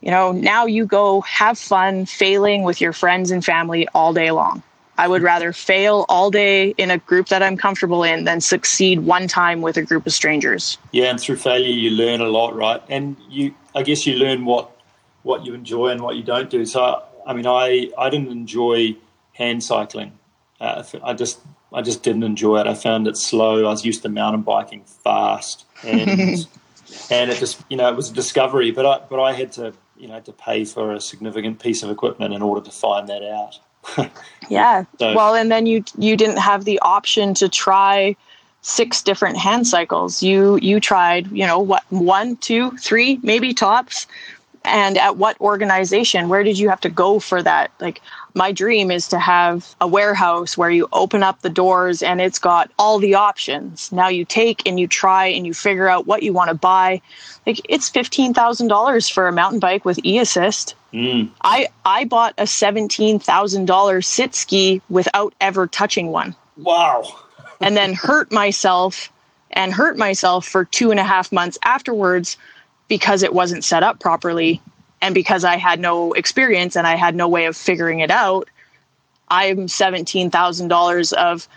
you 0.00 0.10
know, 0.10 0.32
now 0.32 0.66
you 0.66 0.86
go 0.86 1.20
have 1.22 1.58
fun 1.58 2.06
failing 2.06 2.62
with 2.62 2.80
your 2.80 2.92
friends 2.92 3.30
and 3.30 3.44
family 3.44 3.86
all 3.94 4.12
day 4.12 4.30
long. 4.30 4.62
I 5.00 5.08
would 5.08 5.22
rather 5.22 5.54
fail 5.54 6.04
all 6.10 6.30
day 6.30 6.74
in 6.76 6.90
a 6.90 6.98
group 6.98 7.28
that 7.28 7.42
I'm 7.42 7.56
comfortable 7.56 8.04
in 8.04 8.24
than 8.24 8.42
succeed 8.42 9.00
one 9.00 9.28
time 9.28 9.62
with 9.62 9.78
a 9.78 9.82
group 9.82 10.06
of 10.06 10.12
strangers. 10.12 10.76
Yeah, 10.92 11.06
and 11.06 11.18
through 11.18 11.36
failure 11.36 11.70
you 11.70 11.90
learn 11.90 12.20
a 12.20 12.28
lot, 12.28 12.54
right? 12.54 12.82
And 12.90 13.16
you, 13.30 13.54
I 13.74 13.82
guess 13.82 14.06
you 14.06 14.16
learn 14.16 14.44
what 14.44 14.70
what 15.22 15.46
you 15.46 15.54
enjoy 15.54 15.88
and 15.88 16.02
what 16.02 16.16
you 16.16 16.22
don't 16.22 16.50
do. 16.50 16.66
So, 16.66 17.02
I 17.26 17.32
mean, 17.32 17.46
I 17.46 17.90
I 17.96 18.10
didn't 18.10 18.28
enjoy 18.28 18.94
hand 19.32 19.64
cycling. 19.64 20.18
Uh, 20.60 20.82
I 21.02 21.14
just 21.14 21.40
I 21.72 21.80
just 21.80 22.02
didn't 22.02 22.22
enjoy 22.22 22.60
it. 22.60 22.66
I 22.66 22.74
found 22.74 23.08
it 23.08 23.16
slow. 23.16 23.60
I 23.60 23.70
was 23.70 23.86
used 23.86 24.02
to 24.02 24.10
mountain 24.10 24.42
biking 24.42 24.84
fast, 24.84 25.64
and 25.82 26.46
and 27.10 27.30
it 27.30 27.38
just 27.38 27.62
you 27.68 27.76
know 27.76 27.88
it 27.88 27.96
was 27.96 28.10
a 28.10 28.14
discovery. 28.14 28.70
But 28.70 28.86
I 28.86 29.00
but 29.08 29.20
I 29.20 29.32
had 29.32 29.52
to 29.52 29.72
you 29.96 30.08
know 30.08 30.20
to 30.20 30.32
pay 30.32 30.64
for 30.64 30.92
a 30.92 31.00
significant 31.00 31.60
piece 31.60 31.82
of 31.82 31.90
equipment 31.90 32.34
in 32.34 32.42
order 32.42 32.64
to 32.64 32.70
find 32.70 33.08
that 33.08 33.22
out. 33.22 33.58
yeah. 34.48 34.84
So, 34.98 35.14
well, 35.14 35.34
and 35.34 35.50
then 35.50 35.66
you 35.66 35.84
you 35.98 36.16
didn't 36.16 36.38
have 36.38 36.64
the 36.64 36.78
option 36.80 37.34
to 37.34 37.48
try 37.48 38.16
six 38.62 39.02
different 39.02 39.36
hand 39.36 39.66
cycles. 39.66 40.22
You 40.22 40.58
you 40.62 40.80
tried 40.80 41.30
you 41.30 41.46
know 41.46 41.58
what 41.58 41.84
one 41.90 42.36
two 42.36 42.70
three 42.78 43.18
maybe 43.22 43.54
tops. 43.54 44.06
And 44.62 44.98
at 44.98 45.16
what 45.16 45.40
organization? 45.40 46.28
Where 46.28 46.44
did 46.44 46.58
you 46.58 46.68
have 46.68 46.82
to 46.82 46.90
go 46.90 47.18
for 47.18 47.42
that? 47.42 47.70
Like, 47.80 48.02
my 48.34 48.52
dream 48.52 48.90
is 48.90 49.08
to 49.08 49.18
have 49.18 49.74
a 49.80 49.86
warehouse 49.86 50.56
where 50.56 50.70
you 50.70 50.88
open 50.92 51.22
up 51.22 51.42
the 51.42 51.50
doors 51.50 52.02
and 52.02 52.20
it's 52.20 52.38
got 52.38 52.70
all 52.78 52.98
the 52.98 53.14
options. 53.14 53.90
Now 53.92 54.08
you 54.08 54.24
take 54.24 54.66
and 54.66 54.78
you 54.78 54.86
try 54.86 55.26
and 55.26 55.46
you 55.46 55.54
figure 55.54 55.88
out 55.88 56.06
what 56.06 56.22
you 56.22 56.32
want 56.32 56.48
to 56.48 56.54
buy. 56.54 57.02
Like 57.46 57.60
it's 57.68 57.90
$15,000 57.90 59.12
for 59.12 59.28
a 59.28 59.32
mountain 59.32 59.60
bike 59.60 59.84
with 59.84 59.98
e-assist. 60.04 60.74
Mm. 60.92 61.30
I 61.42 61.68
I 61.84 62.04
bought 62.04 62.34
a 62.38 62.44
$17,000 62.44 64.04
sit 64.04 64.34
ski 64.34 64.82
without 64.88 65.34
ever 65.40 65.66
touching 65.66 66.08
one. 66.08 66.34
Wow. 66.56 67.04
and 67.60 67.76
then 67.76 67.94
hurt 67.94 68.32
myself 68.32 69.12
and 69.52 69.72
hurt 69.72 69.96
myself 69.96 70.46
for 70.46 70.64
two 70.64 70.90
and 70.90 71.00
a 71.00 71.04
half 71.04 71.32
months 71.32 71.58
afterwards 71.64 72.36
because 72.88 73.22
it 73.22 73.32
wasn't 73.32 73.64
set 73.64 73.82
up 73.82 74.00
properly 74.00 74.60
and 75.00 75.14
because 75.14 75.44
I 75.44 75.56
had 75.56 75.80
no 75.80 76.12
experience 76.12 76.76
and 76.76 76.86
I 76.86 76.96
had 76.96 77.14
no 77.14 77.28
way 77.28 77.46
of 77.46 77.56
figuring 77.56 78.00
it 78.00 78.10
out, 78.10 78.48
I'm 79.28 79.66
$17,000 79.66 81.12
of 81.14 81.48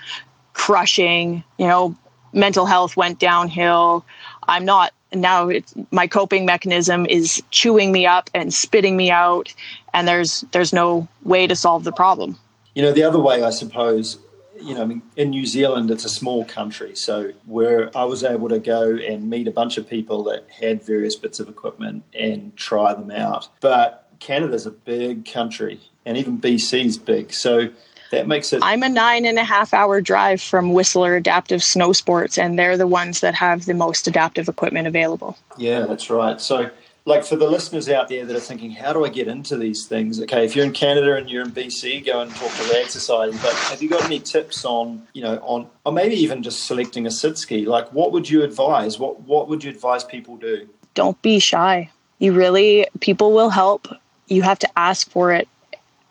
crushing, 0.54 1.44
you 1.58 1.68
know, 1.68 1.96
mental 2.32 2.66
health 2.66 2.96
went 2.96 3.20
downhill. 3.20 4.06
I'm 4.48 4.66
not 4.66 4.94
now 5.14 5.52
my 5.92 6.08
coping 6.08 6.46
mechanism 6.46 7.06
is 7.06 7.42
chewing 7.52 7.92
me 7.92 8.06
up 8.06 8.30
and 8.34 8.54
spitting 8.54 8.98
me 8.98 9.12
out 9.12 9.54
and 9.94 10.08
there's 10.08 10.42
there's 10.52 10.74
no 10.74 11.08
way 11.24 11.46
to 11.48 11.56
solve 11.56 11.84
the 11.84 11.92
problem. 11.92 12.38
You 12.74 12.82
know, 12.82 12.92
the 12.92 13.04
other 13.04 13.20
way 13.20 13.44
I 13.44 13.52
suppose 13.52 14.18
you 14.64 14.74
know, 14.74 14.82
I 14.82 14.86
mean, 14.86 15.02
in 15.16 15.30
New 15.30 15.46
Zealand, 15.46 15.92
it's 15.92 16.06
a 16.06 16.10
small 16.10 16.46
country. 16.46 16.96
So 16.96 17.32
where 17.46 17.96
I 17.96 18.06
was 18.06 18.24
able 18.24 18.50
to 18.50 18.60
go 18.60 18.96
and 18.96 19.30
meet 19.30 19.48
a 19.48 19.52
bunch 19.52 19.78
of 19.78 19.88
people 19.88 20.24
that 20.26 20.48
had 20.50 20.84
various 20.84 21.16
bits 21.16 21.40
of 21.40 21.50
equipment 21.50 22.04
and 22.14 22.56
try 22.56 22.94
them 22.94 23.12
out. 23.12 23.50
But 23.62 24.08
Canada's 24.20 24.66
a 24.66 24.72
big 24.72 25.26
country, 25.26 25.82
and 26.06 26.18
even 26.18 26.40
BC's 26.40 26.98
big. 26.98 27.34
So 27.34 27.70
that 28.12 28.28
makes 28.28 28.54
it. 28.54 28.62
I'm 28.64 28.84
a 28.84 28.90
nine 28.90 29.26
and 29.26 29.38
a 29.38 29.44
half 29.44 29.74
hour 29.74 30.00
drive 30.00 30.42
from 30.42 30.74
Whistler 30.74 31.16
Adaptive 31.16 31.64
Snow 31.64 31.94
Sports, 31.94 32.38
and 32.38 32.58
they're 32.58 32.78
the 32.78 32.88
ones 32.88 33.20
that 33.20 33.36
have 33.36 33.66
the 33.66 33.74
most 33.74 34.08
adaptive 34.08 34.48
equipment 34.48 34.88
available. 34.88 35.38
Yeah, 35.58 35.82
that's 35.82 36.10
right. 36.10 36.40
So 36.40 36.70
like 37.06 37.26
for 37.26 37.36
the 37.36 37.50
listeners 37.50 37.90
out 37.90 38.08
there 38.08 38.26
that 38.26 38.36
are 38.36 38.40
thinking, 38.40 38.72
how 38.72 38.94
do 38.94 39.06
I 39.06 39.10
get 39.10 39.28
into 39.28 39.58
these 39.58 39.86
things? 39.86 40.22
Okay, 40.22 40.46
if 40.46 40.56
you're 40.56 40.66
in 40.66 40.72
Canada 40.72 41.16
and 41.16 41.30
you're 41.30 41.44
in 41.44 41.52
BC, 41.52 42.06
go 42.06 42.22
and 42.22 42.32
talk 42.32 42.52
to 42.52 42.74
Rad 42.74 42.90
Society. 42.90 43.38
But 43.42 43.54
have 43.54 43.82
you 43.84 43.90
got 43.90 44.06
any 44.06 44.20
tips 44.20 44.64
on, 44.64 45.06
you 45.14 45.22
know, 45.22 45.38
on 45.40 45.70
or 45.86 45.92
maybe 45.92 46.16
even 46.16 46.42
just 46.42 46.64
selecting 46.64 47.06
a 47.06 47.12
sit 47.12 47.38
ski? 47.38 47.66
Like, 47.66 47.92
what 47.92 48.12
would 48.14 48.30
you 48.30 48.44
advise? 48.44 49.00
What 49.00 49.22
what 49.22 49.50
would 49.50 49.64
you 49.64 49.70
advise 49.70 50.04
people 50.04 50.38
do? 50.38 50.68
Don't 50.94 51.22
be 51.22 51.40
shy. 51.40 51.90
You 52.20 52.32
really, 52.32 52.88
people 53.02 53.34
will 53.34 53.50
help. 53.50 53.88
You 54.28 54.42
have 54.44 54.60
to 54.60 54.80
ask 54.80 55.10
for 55.10 55.34
it, 55.34 55.50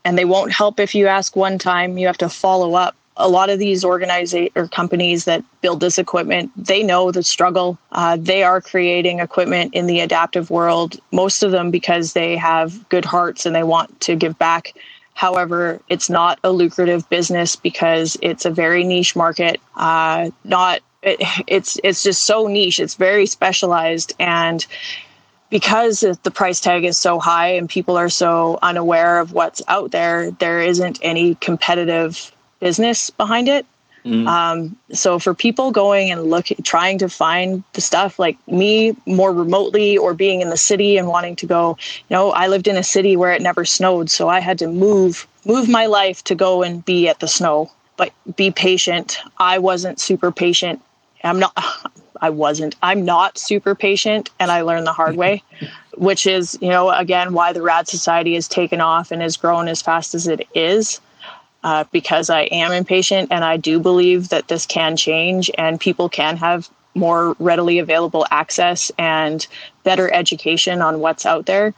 and 0.05 0.19
they 0.19 0.27
won't 0.27 0.53
help 0.53 0.79
if 0.79 0.95
you 0.95 1.07
ask 1.07 1.35
one 1.35 1.59
time. 1.59 1.97
You 1.97 2.07
have 2.07 2.19
to 2.19 2.29
follow 2.29 2.75
up 2.75 2.95
a 3.17 3.29
lot 3.29 3.51
of 3.51 3.59
these 3.59 3.85
organizations 3.85 4.51
or 4.57 4.69
companies 4.69 5.25
that 5.27 5.45
build 5.61 5.81
this 5.81 5.99
equipment, 5.99 6.51
they 6.57 6.83
know 6.83 7.11
the 7.11 7.23
struggle. 7.23 7.79
Uh, 7.91 8.17
they 8.19 8.43
are 8.43 8.61
creating 8.61 9.21
equipment 9.21 9.75
in 9.75 9.87
the 9.87 10.01
adaptive 10.01 10.51
world, 10.51 10.97
most 11.11 11.43
of 11.43 11.51
them 11.51 11.71
because 11.71 12.15
they 12.15 12.37
have 12.37 12.89
good 12.89 13.05
hearts 13.05 13.45
and 13.45 13.55
they 13.55 13.63
want 13.63 14.01
to 14.01 14.17
give 14.17 14.39
back. 14.39 14.75
However, 15.15 15.81
it's 15.89 16.09
not 16.09 16.39
a 16.43 16.51
lucrative 16.51 17.09
business 17.11 17.55
because 17.55 18.17
it's 18.23 18.47
a 18.47 18.51
very 18.51 18.83
niche 18.83 19.15
market. 19.15 19.61
Uh, 19.77 20.31
not 20.45 20.81
it, 21.03 21.21
it's 21.47 21.79
it's 21.85 22.03
just 22.03 22.25
so 22.25 22.47
niche. 22.47 22.81
It's 22.81 22.95
very 22.95 23.27
specialized 23.27 24.15
and 24.19 24.65
because 25.51 26.01
the 26.01 26.31
price 26.31 26.61
tag 26.61 26.85
is 26.85 26.99
so 26.99 27.19
high 27.19 27.49
and 27.49 27.69
people 27.69 27.99
are 27.99 28.09
so 28.09 28.59
unaware 28.63 29.21
of 29.21 29.33
what's 29.35 29.61
out 29.69 29.91
there, 29.91 30.31
there 30.31 30.63
isn't 30.63 30.99
any 31.03 31.35
competitive 31.35 32.33
business 32.63 33.11
behind 33.11 33.49
it. 33.49 33.67
Mm. 34.05 34.27
Um, 34.27 34.77
so 34.93 35.19
for 35.19 35.35
people 35.35 35.71
going 35.71 36.11
and 36.11 36.25
look, 36.25 36.47
trying 36.65 36.99
to 36.99 37.09
find 37.09 37.63
the 37.75 37.81
stuff 37.81 38.19
like 38.19 38.37
me 38.49 38.97
more 39.05 39.33
remotely 39.33 39.99
or 39.99 40.15
being 40.15 40.41
in 40.41 40.49
the 40.49 40.57
city 40.57 40.97
and 40.97 41.09
wanting 41.09 41.37
to 41.37 41.47
go, 41.47 41.77
you 42.09 42.17
know, 42.17 42.31
I 42.31 42.47
lived 42.47 42.67
in 42.67 42.77
a 42.77 42.83
city 42.83 43.17
where 43.17 43.33
it 43.33 43.43
never 43.43 43.65
snowed. 43.65 44.11
So 44.11 44.29
I 44.29 44.41
had 44.41 44.59
to 44.61 44.69
move, 44.69 45.27
move 45.45 45.69
my 45.69 45.87
life 45.87 46.25
to 46.25 46.35
go 46.35 46.63
and 46.63 46.85
be 46.85 47.09
at 47.09 47.21
the 47.21 47.29
snow, 47.29 47.71
but 47.97 48.13
be 48.37 48.51
patient. 48.51 49.19
I 49.39 49.59
wasn't 49.59 50.01
super 50.01 50.33
patient. 50.33 50.81
I'm 51.23 51.39
not, 51.39 51.53
I 52.21 52.31
wasn't, 52.31 52.77
I'm 52.83 53.05
not 53.05 53.39
super 53.39 53.75
patient. 53.75 54.31
And 54.41 54.51
I 54.51 54.63
learned 54.63 54.87
the 54.87 54.93
hard 54.93 55.17
way, 55.17 55.43
which 55.97 56.27
is, 56.27 56.59
you 56.61 56.71
know, 56.71 56.91
again, 56.91 57.35
why 57.35 57.53
the 57.53 57.63
Rad 57.63 57.87
Society 57.89 58.35
has 58.35 58.49
taken 58.49 58.81
off 58.81 59.13
and 59.13 59.23
has 59.23 59.37
grown 59.37 59.69
as 59.69 59.81
fast 59.81 60.15
as 60.15 60.27
it 60.27 60.47
is 60.55 61.01
uh, 61.65 61.85
because 61.93 62.31
I 62.31 62.43
am 62.43 62.73
impatient 62.73 63.29
and 63.31 63.45
I 63.45 63.57
do 63.57 63.79
believe 63.79 64.29
that 64.31 64.49
this 64.49 64.67
can 64.67 64.97
change 64.97 65.51
and 65.57 65.79
people 65.79 66.09
can 66.09 66.37
have 66.37 66.69
more 66.95 67.35
readily 67.39 67.79
available 67.79 68.27
access 68.31 68.93
and 68.99 69.47
better 69.83 70.13
education 70.13 70.83
on 70.83 71.01
what's 71.01 71.25
out 71.25 71.47
there. 71.47 71.75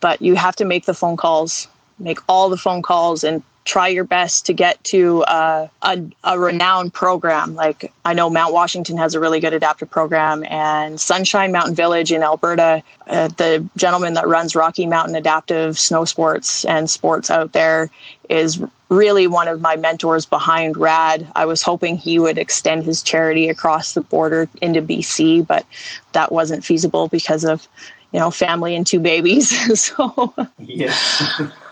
But 0.00 0.20
you 0.20 0.34
have 0.34 0.56
to 0.56 0.64
make 0.64 0.86
the 0.86 0.94
phone 0.94 1.16
calls, 1.16 1.68
make 1.98 2.18
all 2.28 2.48
the 2.48 2.56
phone 2.56 2.82
calls, 2.82 3.24
and 3.24 3.42
try 3.70 3.86
your 3.86 4.02
best 4.02 4.46
to 4.46 4.52
get 4.52 4.82
to 4.82 5.22
uh, 5.22 5.68
a, 5.82 6.02
a 6.24 6.40
renowned 6.40 6.92
program. 6.92 7.54
Like 7.54 7.92
I 8.04 8.14
know 8.14 8.28
Mount 8.28 8.52
Washington 8.52 8.96
has 8.96 9.14
a 9.14 9.20
really 9.20 9.38
good 9.38 9.52
adaptive 9.52 9.88
program, 9.88 10.44
and 10.50 11.00
Sunshine 11.00 11.52
Mountain 11.52 11.76
Village 11.76 12.10
in 12.10 12.24
Alberta, 12.24 12.82
uh, 13.06 13.28
the 13.28 13.64
gentleman 13.76 14.14
that 14.14 14.26
runs 14.26 14.56
Rocky 14.56 14.86
Mountain 14.86 15.14
Adaptive 15.14 15.78
Snow 15.78 16.04
Sports 16.04 16.64
and 16.64 16.90
Sports 16.90 17.30
out 17.30 17.52
there 17.52 17.90
is 18.28 18.60
really 18.88 19.28
one 19.28 19.46
of 19.46 19.60
my 19.60 19.76
mentors 19.76 20.26
behind 20.26 20.76
RAD. 20.76 21.30
I 21.36 21.44
was 21.44 21.62
hoping 21.62 21.96
he 21.96 22.18
would 22.18 22.38
extend 22.38 22.82
his 22.82 23.04
charity 23.04 23.48
across 23.48 23.94
the 23.94 24.00
border 24.00 24.48
into 24.60 24.82
BC, 24.82 25.46
but 25.46 25.64
that 26.10 26.32
wasn't 26.32 26.64
feasible 26.64 27.06
because 27.06 27.44
of 27.44 27.68
you 28.10 28.18
know 28.18 28.32
family 28.32 28.74
and 28.74 28.84
two 28.84 28.98
babies. 28.98 29.48
so 29.80 30.34
yeah. 30.58 30.92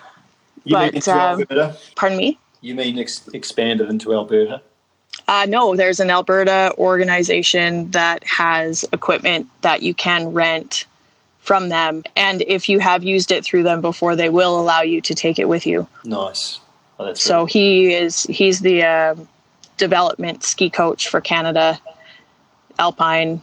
you 0.69 0.75
but 0.75 1.09
um, 1.09 1.45
pardon 1.97 2.19
me. 2.19 2.39
You 2.61 2.75
mean 2.75 2.99
ex- 2.99 3.29
expanded 3.29 3.89
into 3.89 4.13
Alberta? 4.13 4.61
Uh, 5.27 5.47
no, 5.49 5.77
there's 5.77 6.01
an 6.01 6.11
Alberta 6.11 6.73
organization 6.79 7.91
that 7.91 8.25
has 8.25 8.85
equipment 8.93 9.49
that 9.63 9.83
you 9.83 9.95
can 9.95 10.33
rent 10.33 10.87
from 11.41 11.69
them. 11.71 12.05
And 12.15 12.43
if 12.43 12.69
you 12.69 12.79
have 12.79 13.03
used 13.03 13.31
it 13.31 13.45
through 13.45 13.63
them 13.63 13.81
before, 13.81 14.17
they 14.17 14.29
will 14.29 14.61
allow 14.61 14.83
you 14.83 15.01
to 15.03 15.15
take 15.15 15.39
it 15.39 15.49
with 15.49 15.67
you. 15.67 15.89
Nice. 16.05 16.61
Oh, 16.99 17.15
so 17.15 17.39
really 17.39 17.51
he 17.51 17.95
is 17.95 18.23
he's 18.25 18.61
the 18.61 18.83
uh, 18.83 19.15
development 19.77 20.43
ski 20.43 20.69
coach 20.69 21.09
for 21.09 21.21
Canada 21.21 21.81
Alpine, 22.79 23.43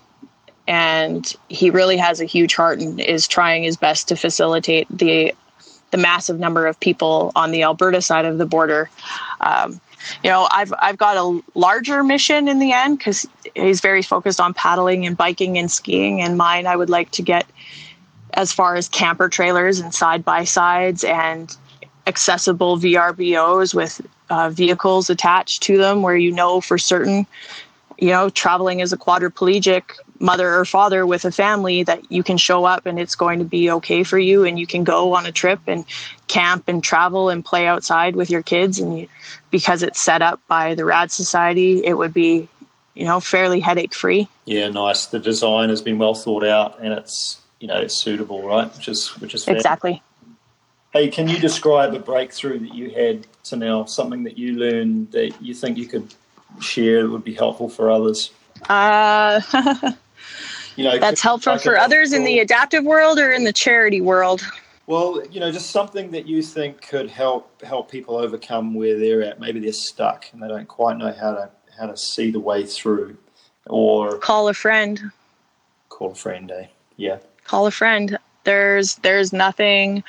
and 0.67 1.33
he 1.49 1.69
really 1.69 1.97
has 1.97 2.19
a 2.19 2.25
huge 2.25 2.55
heart 2.55 2.79
and 2.79 2.99
is 2.99 3.27
trying 3.27 3.63
his 3.63 3.77
best 3.77 4.09
to 4.09 4.15
facilitate 4.15 4.87
the 4.89 5.33
the 5.95 6.01
massive 6.01 6.39
number 6.39 6.67
of 6.67 6.77
people 6.77 7.31
on 7.37 7.51
the 7.51 7.63
Alberta 7.63 8.01
side 8.01 8.25
of 8.25 8.37
the 8.37 8.45
border. 8.45 8.89
Um, 9.39 9.79
you 10.23 10.29
know, 10.29 10.45
I've 10.51 10.73
I've 10.77 10.97
got 10.97 11.15
a 11.15 11.41
larger 11.57 12.03
mission 12.03 12.49
in 12.49 12.59
the 12.59 12.73
end 12.73 12.97
because 12.97 13.25
he's 13.55 13.79
very 13.79 14.01
focused 14.01 14.41
on 14.41 14.53
paddling 14.53 15.05
and 15.05 15.15
biking 15.15 15.57
and 15.57 15.71
skiing, 15.71 16.21
and 16.21 16.37
mine 16.37 16.67
I 16.67 16.75
would 16.75 16.89
like 16.89 17.11
to 17.11 17.21
get 17.21 17.45
as 18.33 18.51
far 18.51 18.75
as 18.75 18.89
camper 18.89 19.29
trailers 19.29 19.79
and 19.79 19.93
side 19.93 20.25
by 20.25 20.43
sides 20.43 21.05
and 21.05 21.55
accessible 22.07 22.77
VRBOs 22.77 23.73
with 23.73 24.01
uh, 24.29 24.49
vehicles 24.49 25.09
attached 25.09 25.63
to 25.63 25.77
them 25.77 26.01
where 26.01 26.17
you 26.17 26.31
know 26.31 26.59
for 26.59 26.77
certain, 26.77 27.25
you 27.97 28.09
know, 28.09 28.29
traveling 28.29 28.81
as 28.81 28.91
a 28.91 28.97
quadriplegic 28.97 29.83
mother 30.19 30.55
or 30.55 30.65
father 30.65 31.05
with 31.05 31.25
a 31.25 31.31
family 31.31 31.83
that 31.83 32.11
you 32.11 32.23
can 32.23 32.37
show 32.37 32.65
up 32.65 32.85
and 32.85 32.99
it's 32.99 33.15
going 33.15 33.39
to 33.39 33.45
be 33.45 33.69
okay 33.69 34.03
for 34.03 34.17
you 34.17 34.43
and 34.45 34.57
you 34.59 34.67
can 34.67 34.83
go 34.83 35.13
on 35.13 35.25
a 35.25 35.31
trip 35.31 35.59
and 35.67 35.85
camp 36.27 36.63
and 36.67 36.83
travel 36.83 37.29
and 37.29 37.43
play 37.43 37.67
outside 37.67 38.15
with 38.15 38.29
your 38.29 38.41
kids. 38.41 38.79
And 38.79 38.99
you, 38.99 39.07
because 39.51 39.83
it's 39.83 40.01
set 40.01 40.21
up 40.21 40.39
by 40.47 40.75
the 40.75 40.85
rad 40.85 41.11
society 41.11 41.85
it 41.85 41.93
would 41.93 42.13
be 42.13 42.47
you 42.93 43.05
know 43.05 43.19
fairly 43.19 43.59
headache 43.59 43.93
free 43.93 44.27
yeah 44.45 44.69
nice. 44.69 45.05
The 45.05 45.19
design 45.19 45.69
has 45.69 45.81
been 45.81 45.97
well 45.97 46.13
thought 46.13 46.45
out 46.45 46.79
and 46.81 46.93
it's 46.93 47.39
you 47.59 47.67
know 47.67 47.77
it's 47.77 47.95
suitable 47.95 48.45
right? 48.45 48.73
Which 48.75 48.87
is 48.87 49.09
which 49.19 49.33
is 49.33 49.45
fair. 49.45 49.55
exactly. 49.55 50.01
Hey, 50.91 51.09
can 51.09 51.27
you 51.27 51.37
describe 51.39 51.93
a 51.93 51.99
breakthrough 51.99 52.59
that 52.59 52.73
you 52.73 52.89
had 52.89 53.27
to 53.45 53.57
now, 53.57 53.83
something 53.83 54.23
that 54.23 54.37
you 54.37 54.53
learned 54.53 55.11
that 55.11 55.41
you 55.41 55.53
think 55.53 55.77
you 55.77 55.87
could 55.87 56.13
share 56.61 57.03
that 57.03 57.09
would 57.09 57.25
be 57.25 57.33
helpful 57.33 57.67
for 57.67 57.91
others? 57.91 58.31
Uh, 58.69 59.41
you 60.75 60.83
know, 60.83 60.97
that's 60.99 61.21
helpful 61.21 61.57
for 61.57 61.77
others 61.77 62.13
in 62.13 62.23
the 62.23 62.39
adaptive 62.39 62.83
world 62.83 63.19
or 63.19 63.31
in 63.31 63.43
the 63.43 63.53
charity 63.53 64.01
world. 64.01 64.41
Well, 64.87 65.25
you 65.31 65.39
know, 65.39 65.51
just 65.51 65.71
something 65.71 66.11
that 66.11 66.27
you 66.27 66.43
think 66.43 66.87
could 66.87 67.09
help 67.09 67.61
help 67.63 67.89
people 67.89 68.17
overcome 68.17 68.75
where 68.75 68.99
they're 68.99 69.23
at. 69.23 69.39
Maybe 69.39 69.59
they're 69.59 69.73
stuck 69.73 70.27
and 70.31 70.41
they 70.41 70.47
don't 70.47 70.67
quite 70.67 70.97
know 70.97 71.11
how 71.11 71.31
to 71.33 71.49
how 71.77 71.87
to 71.87 71.97
see 71.97 72.31
the 72.31 72.39
way 72.39 72.65
through, 72.65 73.17
or 73.65 74.17
call 74.19 74.47
a 74.47 74.53
friend. 74.53 75.11
Call 75.89 76.11
a 76.11 76.15
friend, 76.15 76.51
eh? 76.51 76.67
Yeah. 76.97 77.17
Call 77.45 77.65
a 77.65 77.71
friend. 77.71 78.17
There's 78.43 78.95
there's 78.97 79.33
nothing 79.33 80.03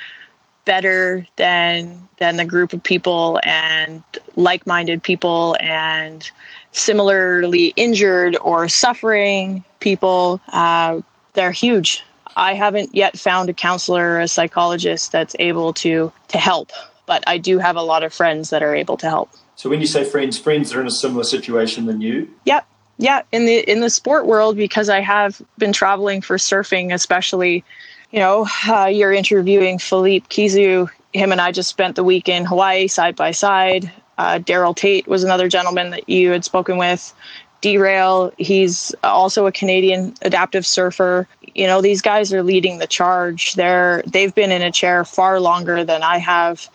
better 0.65 1.25
than 1.37 2.07
than 2.19 2.35
the 2.35 2.45
group 2.45 2.73
of 2.73 2.83
people 2.83 3.39
and 3.43 4.03
like-minded 4.35 5.01
people 5.01 5.55
and 5.59 6.29
similarly 6.77 7.73
injured 7.75 8.37
or 8.41 8.67
suffering 8.67 9.63
people 9.79 10.39
uh, 10.49 10.99
they're 11.33 11.51
huge 11.51 12.03
i 12.35 12.53
haven't 12.53 12.93
yet 12.93 13.17
found 13.17 13.49
a 13.49 13.53
counselor 13.53 14.13
or 14.13 14.19
a 14.19 14.27
psychologist 14.27 15.11
that's 15.11 15.35
able 15.39 15.73
to 15.73 16.11
to 16.27 16.37
help 16.37 16.71
but 17.05 17.23
i 17.27 17.37
do 17.37 17.57
have 17.59 17.75
a 17.75 17.81
lot 17.81 18.03
of 18.03 18.13
friends 18.13 18.49
that 18.49 18.63
are 18.63 18.75
able 18.75 18.97
to 18.97 19.09
help 19.09 19.29
so 19.55 19.69
when 19.69 19.81
you 19.81 19.87
say 19.87 20.03
friends 20.03 20.37
friends 20.37 20.73
are 20.73 20.81
in 20.81 20.87
a 20.87 20.91
similar 20.91 21.23
situation 21.23 21.85
than 21.85 22.01
you 22.01 22.29
yep 22.45 22.67
yeah 22.97 23.21
in 23.31 23.45
the 23.45 23.59
in 23.69 23.81
the 23.81 23.89
sport 23.89 24.25
world 24.25 24.55
because 24.55 24.89
i 24.89 24.99
have 24.99 25.41
been 25.57 25.73
traveling 25.73 26.21
for 26.21 26.37
surfing 26.37 26.93
especially 26.93 27.63
you 28.11 28.19
know, 28.19 28.47
uh, 28.67 28.85
you're 28.85 29.11
interviewing 29.11 29.79
Philippe 29.79 30.27
Kizu. 30.29 30.89
Him 31.13 31.31
and 31.31 31.41
I 31.41 31.51
just 31.51 31.69
spent 31.69 31.95
the 31.95 32.03
week 32.03 32.29
in 32.29 32.45
Hawaii 32.45 32.87
side 32.87 33.15
by 33.15 33.31
side. 33.31 33.91
Uh, 34.17 34.39
Daryl 34.39 34.75
Tate 34.75 35.07
was 35.07 35.23
another 35.23 35.47
gentleman 35.47 35.91
that 35.91 36.09
you 36.09 36.31
had 36.31 36.43
spoken 36.43 36.77
with. 36.77 37.13
Derail, 37.61 38.31
he's 38.37 38.93
also 39.03 39.47
a 39.47 39.51
Canadian 39.51 40.13
adaptive 40.21 40.65
surfer. 40.65 41.27
You 41.55 41.65
know, 41.65 41.81
these 41.81 42.01
guys 42.01 42.31
are 42.31 42.43
leading 42.43 42.77
the 42.77 42.87
charge. 42.87 43.53
They're 43.53 44.03
they've 44.05 44.33
been 44.33 44.51
in 44.51 44.61
a 44.61 44.71
chair 44.71 45.03
far 45.03 45.39
longer 45.39 45.83
than 45.83 46.03
I 46.03 46.19
have, 46.19 46.69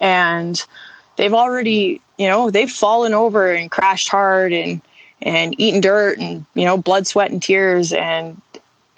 and 0.00 0.62
they've 1.16 1.32
already, 1.32 2.00
you 2.18 2.28
know, 2.28 2.50
they've 2.50 2.70
fallen 2.70 3.14
over 3.14 3.50
and 3.50 3.70
crashed 3.70 4.08
hard 4.08 4.52
and 4.52 4.82
and 5.22 5.58
eaten 5.58 5.80
dirt 5.80 6.18
and 6.18 6.44
you 6.54 6.64
know 6.64 6.76
blood, 6.76 7.06
sweat, 7.06 7.30
and 7.30 7.42
tears, 7.42 7.92
and 7.92 8.40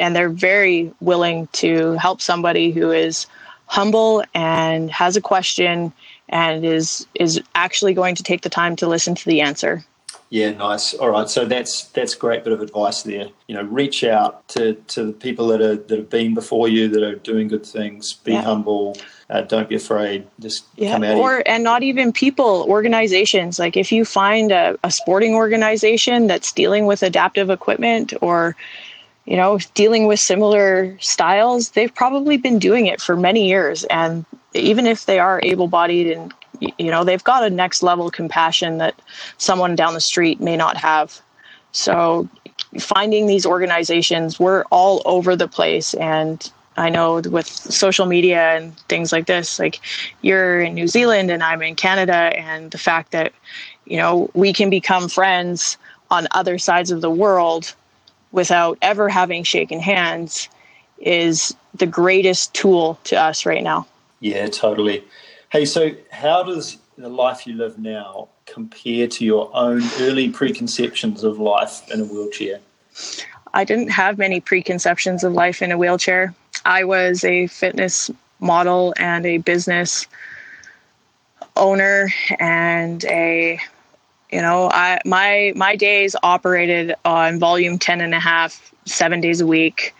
and 0.00 0.16
they're 0.16 0.28
very 0.28 0.92
willing 1.00 1.48
to 1.52 1.92
help 1.92 2.20
somebody 2.20 2.72
who 2.72 2.90
is 2.90 3.26
humble 3.66 4.24
and 4.34 4.90
has 4.90 5.16
a 5.16 5.20
question 5.20 5.92
and 6.28 6.64
is 6.64 7.06
is 7.14 7.40
actually 7.54 7.94
going 7.94 8.14
to 8.14 8.22
take 8.22 8.42
the 8.42 8.50
time 8.50 8.76
to 8.76 8.86
listen 8.86 9.14
to 9.14 9.24
the 9.24 9.40
answer. 9.40 9.84
Yeah, 10.30 10.50
nice. 10.50 10.92
All 10.92 11.10
right, 11.10 11.28
so 11.28 11.46
that's 11.46 11.84
that's 11.88 12.14
great 12.14 12.44
bit 12.44 12.52
of 12.52 12.60
advice 12.60 13.02
there. 13.02 13.28
You 13.46 13.54
know, 13.54 13.62
reach 13.62 14.04
out 14.04 14.46
to, 14.48 14.74
to 14.74 15.04
the 15.04 15.12
people 15.12 15.46
that 15.48 15.62
are 15.62 15.76
that 15.76 15.98
have 15.98 16.10
been 16.10 16.34
before 16.34 16.68
you 16.68 16.88
that 16.88 17.02
are 17.02 17.14
doing 17.14 17.48
good 17.48 17.64
things. 17.64 18.12
Be 18.12 18.32
yeah. 18.32 18.42
humble. 18.42 18.96
Uh, 19.30 19.42
don't 19.42 19.68
be 19.68 19.76
afraid. 19.76 20.26
Just 20.38 20.66
yeah, 20.76 20.92
come 20.92 21.04
out. 21.04 21.16
Or 21.16 21.42
and 21.46 21.64
not 21.64 21.82
even 21.82 22.12
people, 22.12 22.66
organizations. 22.68 23.58
Like 23.58 23.76
if 23.76 23.90
you 23.90 24.04
find 24.04 24.52
a, 24.52 24.78
a 24.84 24.90
sporting 24.90 25.34
organization 25.34 26.26
that's 26.26 26.52
dealing 26.52 26.84
with 26.84 27.02
adaptive 27.02 27.48
equipment 27.48 28.12
or 28.20 28.54
you 29.24 29.36
know, 29.36 29.58
dealing 29.74 30.06
with 30.06 30.18
similar 30.18 30.96
styles, 31.00 31.70
they've 31.70 31.94
probably 31.94 32.38
been 32.38 32.58
doing 32.58 32.86
it 32.86 32.98
for 32.98 33.14
many 33.14 33.46
years. 33.46 33.84
And 33.84 34.24
even 34.54 34.86
if 34.86 35.06
they 35.06 35.18
are 35.18 35.40
able 35.42 35.68
bodied 35.68 36.10
and, 36.10 36.32
you 36.60 36.90
know, 36.90 37.04
they've 37.04 37.24
got 37.24 37.44
a 37.44 37.50
next 37.50 37.82
level 37.82 38.10
compassion 38.10 38.78
that 38.78 38.94
someone 39.36 39.76
down 39.76 39.94
the 39.94 40.00
street 40.00 40.40
may 40.40 40.56
not 40.56 40.76
have. 40.76 41.20
So 41.72 42.28
finding 42.80 43.26
these 43.26 43.46
organizations, 43.46 44.40
we're 44.40 44.64
all 44.70 45.02
over 45.04 45.36
the 45.36 45.48
place. 45.48 45.94
And 45.94 46.50
I 46.76 46.90
know 46.90 47.20
with 47.20 47.46
social 47.46 48.06
media 48.06 48.56
and 48.56 48.78
things 48.88 49.12
like 49.12 49.26
this, 49.26 49.58
like 49.58 49.80
you're 50.22 50.60
in 50.60 50.74
New 50.74 50.88
Zealand 50.88 51.30
and 51.30 51.42
I'm 51.42 51.62
in 51.62 51.74
Canada, 51.74 52.32
and 52.36 52.70
the 52.70 52.78
fact 52.78 53.12
that, 53.12 53.32
you 53.84 53.96
know, 53.96 54.30
we 54.34 54.52
can 54.52 54.70
become 54.70 55.08
friends 55.08 55.76
on 56.10 56.28
other 56.30 56.56
sides 56.58 56.90
of 56.90 57.00
the 57.00 57.10
world 57.10 57.74
without 58.32 58.78
ever 58.80 59.08
having 59.08 59.42
shaken 59.42 59.80
hands 59.80 60.48
is 60.98 61.54
the 61.74 61.86
greatest 61.86 62.54
tool 62.54 62.98
to 63.04 63.16
us 63.16 63.44
right 63.44 63.62
now. 63.62 63.86
Yeah, 64.20 64.48
totally. 64.48 65.04
Hey, 65.50 65.64
so 65.64 65.92
how 66.10 66.42
does 66.42 66.78
the 66.96 67.08
life 67.08 67.46
you 67.46 67.54
live 67.54 67.78
now 67.78 68.28
compare 68.46 69.06
to 69.06 69.24
your 69.24 69.50
own 69.54 69.82
early 70.00 70.30
preconceptions 70.30 71.22
of 71.22 71.38
life 71.38 71.88
in 71.92 72.00
a 72.00 72.04
wheelchair? 72.04 72.60
I 73.54 73.64
didn't 73.64 73.88
have 73.88 74.18
many 74.18 74.40
preconceptions 74.40 75.24
of 75.24 75.32
life 75.32 75.62
in 75.62 75.72
a 75.72 75.78
wheelchair. 75.78 76.34
I 76.64 76.84
was 76.84 77.24
a 77.24 77.46
fitness 77.46 78.10
model 78.40 78.94
and 78.98 79.24
a 79.26 79.38
business 79.38 80.06
owner 81.56 82.08
and 82.38 83.04
a 83.06 83.58
you 84.30 84.40
know 84.40 84.70
i 84.72 85.00
my 85.04 85.52
my 85.56 85.74
days 85.74 86.14
operated 86.22 86.94
on 87.04 87.38
volume 87.38 87.78
10 87.78 88.00
and 88.00 88.14
a 88.14 88.20
half 88.20 88.72
seven 88.84 89.20
days 89.20 89.40
a 89.40 89.46
week 89.46 89.94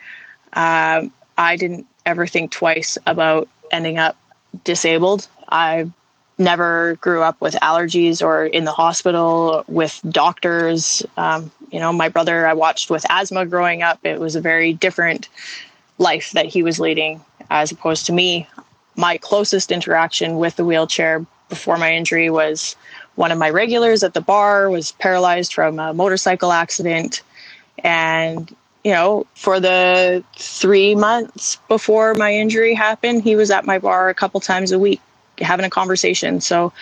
uh, 0.52 1.04
i 1.36 1.56
didn't 1.56 1.84
ever 2.06 2.28
think 2.28 2.52
twice 2.52 2.96
about 3.06 3.48
ending 3.70 3.98
up 3.98 4.16
disabled. 4.64 5.28
I 5.48 5.90
never 6.38 6.96
grew 7.00 7.22
up 7.22 7.40
with 7.40 7.54
allergies 7.54 8.22
or 8.22 8.46
in 8.46 8.64
the 8.64 8.72
hospital 8.72 9.64
with 9.66 10.00
doctors. 10.08 11.04
Um, 11.16 11.50
you 11.70 11.80
know 11.80 11.92
my 11.92 12.08
brother 12.08 12.46
i 12.46 12.54
watched 12.54 12.90
with 12.90 13.04
asthma 13.10 13.46
growing 13.46 13.82
up. 13.82 13.98
It 14.04 14.20
was 14.20 14.36
a 14.36 14.40
very 14.40 14.72
different 14.72 15.28
life 15.98 16.32
that 16.32 16.46
he 16.46 16.62
was 16.62 16.78
leading 16.78 17.20
as 17.50 17.72
opposed 17.72 18.06
to 18.06 18.12
me. 18.12 18.46
My 18.96 19.16
closest 19.18 19.70
interaction 19.70 20.38
with 20.38 20.56
the 20.56 20.64
wheelchair 20.64 21.24
before 21.48 21.78
my 21.78 21.92
injury 21.94 22.30
was 22.30 22.76
one 23.14 23.32
of 23.32 23.38
my 23.38 23.50
regulars 23.50 24.02
at 24.02 24.14
the 24.14 24.20
bar 24.20 24.70
was 24.70 24.92
paralyzed 24.92 25.52
from 25.52 25.78
a 25.78 25.94
motorcycle 25.94 26.52
accident. 26.52 27.22
And 27.82 28.54
you 28.88 28.94
know 28.94 29.26
for 29.34 29.60
the 29.60 30.24
3 30.36 30.94
months 30.94 31.58
before 31.68 32.14
my 32.14 32.32
injury 32.32 32.72
happened 32.72 33.22
he 33.22 33.36
was 33.36 33.50
at 33.50 33.66
my 33.66 33.78
bar 33.78 34.08
a 34.08 34.14
couple 34.14 34.40
times 34.40 34.72
a 34.72 34.78
week 34.78 35.00
having 35.38 35.66
a 35.66 35.70
conversation 35.70 36.40
so 36.40 36.72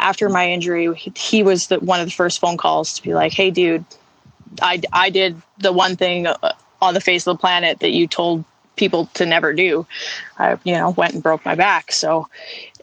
after 0.00 0.28
my 0.28 0.50
injury 0.50 0.92
he, 0.94 1.12
he 1.14 1.42
was 1.44 1.68
the, 1.68 1.78
one 1.78 2.00
of 2.00 2.06
the 2.06 2.12
first 2.12 2.40
phone 2.40 2.56
calls 2.56 2.94
to 2.94 3.02
be 3.02 3.14
like 3.14 3.32
hey 3.32 3.52
dude 3.52 3.84
I, 4.60 4.82
I 4.92 5.10
did 5.10 5.40
the 5.58 5.72
one 5.72 5.94
thing 5.94 6.26
uh, 6.26 6.54
on 6.80 6.94
the 6.94 7.00
face 7.00 7.24
of 7.24 7.36
the 7.36 7.40
planet 7.40 7.78
that 7.80 7.92
you 7.92 8.06
told 8.08 8.44
people 8.76 9.06
to 9.14 9.24
never 9.24 9.52
do. 9.52 9.86
I, 10.38 10.58
you 10.64 10.74
know, 10.74 10.90
went 10.90 11.14
and 11.14 11.22
broke 11.22 11.44
my 11.44 11.54
back. 11.54 11.92
So 11.92 12.28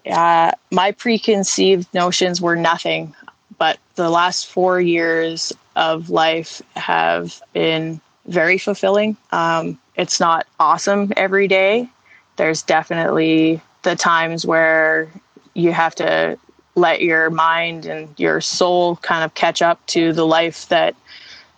uh, 0.10 0.52
my 0.72 0.94
preconceived 0.94 1.94
notions 1.94 2.42
were 2.42 2.56
nothing, 2.56 3.14
but 3.58 3.78
the 3.96 4.10
last 4.10 4.48
four 4.48 4.80
years 4.80 5.54
of 5.76 6.10
life 6.10 6.62
have 6.76 7.40
been 7.54 8.02
very 8.26 8.58
fulfilling. 8.58 9.18
Um, 9.32 9.80
it's 9.96 10.20
not 10.20 10.48
awesome 10.60 11.12
every 11.18 11.48
day. 11.48 11.90
There's 12.36 12.62
definitely 12.62 13.62
the 13.84 13.96
times 13.96 14.46
where 14.46 15.10
you 15.54 15.72
have 15.72 15.96
to 15.96 16.38
let 16.76 17.02
your 17.02 17.30
mind 17.30 17.86
and 17.86 18.18
your 18.18 18.42
soul 18.42 18.96
kind 18.98 19.24
of 19.24 19.34
catch 19.34 19.62
up 19.62 19.86
to 19.88 20.14
the 20.14 20.26
life 20.26 20.68
that 20.70 20.96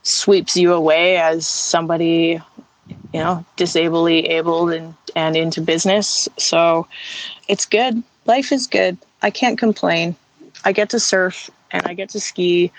sweeps 0.03 0.57
you 0.57 0.73
away 0.73 1.17
as 1.17 1.45
somebody 1.45 2.41
you 3.13 3.19
know 3.19 3.45
disably 3.55 4.27
able 4.29 4.69
and 4.69 4.95
and 5.15 5.35
into 5.35 5.61
business 5.61 6.27
so 6.37 6.87
it's 7.47 7.65
good 7.65 8.01
life 8.25 8.51
is 8.51 8.65
good 8.65 8.97
i 9.21 9.29
can't 9.29 9.59
complain 9.59 10.15
i 10.65 10.71
get 10.71 10.89
to 10.89 10.99
surf 10.99 11.51
and 11.69 11.85
i 11.85 11.93
get 11.93 12.09
to 12.09 12.19
ski 12.19 12.71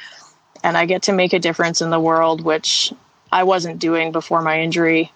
and 0.64 0.76
i 0.76 0.84
get 0.84 1.02
to 1.02 1.12
make 1.12 1.32
a 1.32 1.38
difference 1.38 1.80
in 1.80 1.90
the 1.90 2.00
world 2.00 2.40
which 2.40 2.92
i 3.32 3.42
wasn't 3.42 3.78
doing 3.78 4.12
before 4.12 4.42
my 4.42 4.60
injury 4.60 5.10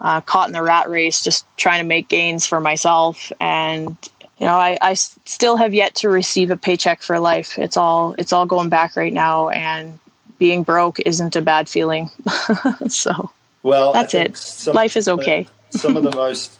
uh, 0.00 0.20
caught 0.22 0.48
in 0.48 0.54
the 0.54 0.62
rat 0.62 0.88
race 0.88 1.22
just 1.22 1.44
trying 1.56 1.80
to 1.80 1.86
make 1.86 2.08
gains 2.08 2.46
for 2.46 2.58
myself 2.58 3.30
and 3.38 3.96
you 4.38 4.46
know 4.46 4.54
I, 4.54 4.78
I 4.80 4.94
still 4.94 5.56
have 5.56 5.74
yet 5.74 5.94
to 5.96 6.08
receive 6.08 6.50
a 6.50 6.56
paycheck 6.56 7.02
for 7.02 7.20
life 7.20 7.58
it's 7.58 7.76
all 7.76 8.14
it's 8.16 8.32
all 8.32 8.46
going 8.46 8.70
back 8.70 8.96
right 8.96 9.12
now 9.12 9.50
and 9.50 9.98
being 10.40 10.64
broke 10.64 10.98
isn't 11.00 11.36
a 11.36 11.42
bad 11.42 11.68
feeling. 11.68 12.10
so 12.88 13.30
well, 13.62 13.92
that's 13.92 14.14
it. 14.14 14.36
Some, 14.36 14.74
Life 14.74 14.96
is 14.96 15.06
okay. 15.06 15.46
some 15.68 15.96
of 15.96 16.02
the 16.02 16.10
most 16.16 16.58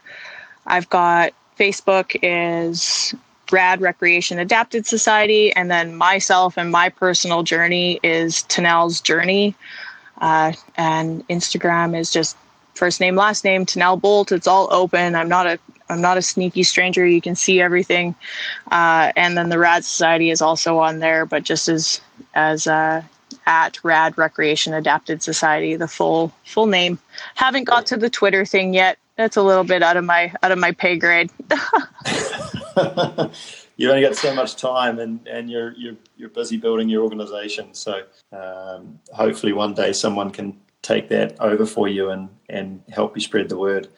I've 0.67 0.89
got 0.89 1.35
Facebook 1.59 2.17
is 2.23 3.15
Rad 3.53 3.83
Recreation 3.83 4.39
Adapted 4.39 4.87
Society, 4.87 5.53
and 5.53 5.71
then 5.71 5.95
myself 5.95 6.57
and 6.57 6.71
my 6.71 6.89
personal 6.89 7.43
journey 7.43 8.01
is 8.03 8.45
Tanelle's 8.45 9.03
Journey. 9.03 9.55
Uh, 10.19 10.55
and 10.79 11.29
Instagram 11.29 11.95
is 11.95 12.11
just 12.11 12.39
first 12.73 13.01
name, 13.01 13.17
last 13.17 13.45
name, 13.45 13.67
Tanelle 13.67 14.01
Bolt. 14.01 14.33
It's 14.33 14.47
all 14.47 14.73
open. 14.73 15.15
I'm 15.15 15.29
not 15.29 15.47
a 15.47 15.59
I'm 15.95 16.01
not 16.01 16.19
a 16.19 16.23
sneaky 16.23 16.65
stranger. 16.65 17.07
You 17.07 17.21
can 17.21 17.37
see 17.37 17.61
everything. 17.61 18.17
Uh, 18.71 19.13
and 19.17 19.37
then 19.39 19.49
the 19.49 19.59
Rad 19.59 19.85
Society 19.85 20.31
is 20.31 20.43
also 20.43 20.79
on 20.79 20.99
there, 20.99 21.25
but 21.25 21.45
just 21.45 21.69
as 21.69 22.01
as 22.35 22.67
uh, 22.67 23.03
at 23.47 23.83
Rad 23.85 24.19
Recreation 24.19 24.75
Adapted 24.75 25.23
Society, 25.23 25.77
the 25.77 25.89
full 25.89 26.33
full 26.45 26.67
name. 26.67 26.99
Haven't 27.37 27.65
got 27.65 27.87
to 27.87 27.97
the 27.97 28.11
Twitter 28.11 28.45
thing 28.45 28.75
yet. 28.75 28.99
That's 29.17 29.37
a 29.37 29.43
little 29.43 29.63
bit 29.63 29.83
out 29.85 29.97
of 29.97 30.05
my 30.05 30.35
out 30.43 30.51
of 30.51 30.59
my 30.59 30.73
pay 30.73 30.99
grade. 30.99 31.31
you've 33.77 33.91
only 33.91 34.03
got 34.03 34.17
so 34.17 34.35
much 34.35 34.57
time, 34.57 34.99
and, 34.99 35.27
and 35.29 35.51
you're 35.51 35.73
you're 35.75 35.97
you're 36.17 36.29
busy 36.29 36.57
building 36.57 36.89
your 36.89 37.03
organization. 37.03 37.73
So 37.75 38.03
um, 38.33 38.99
hopefully 39.13 39.53
one 39.53 39.75
day 39.75 39.93
someone 39.93 40.31
can 40.31 40.61
take 40.85 41.09
that 41.09 41.41
over 41.41 41.67
for 41.67 41.89
you 41.89 42.11
and 42.11 42.29
and 42.49 42.83
help 42.91 43.17
you 43.17 43.23
spread 43.23 43.49
the 43.49 43.59
word. 43.59 43.89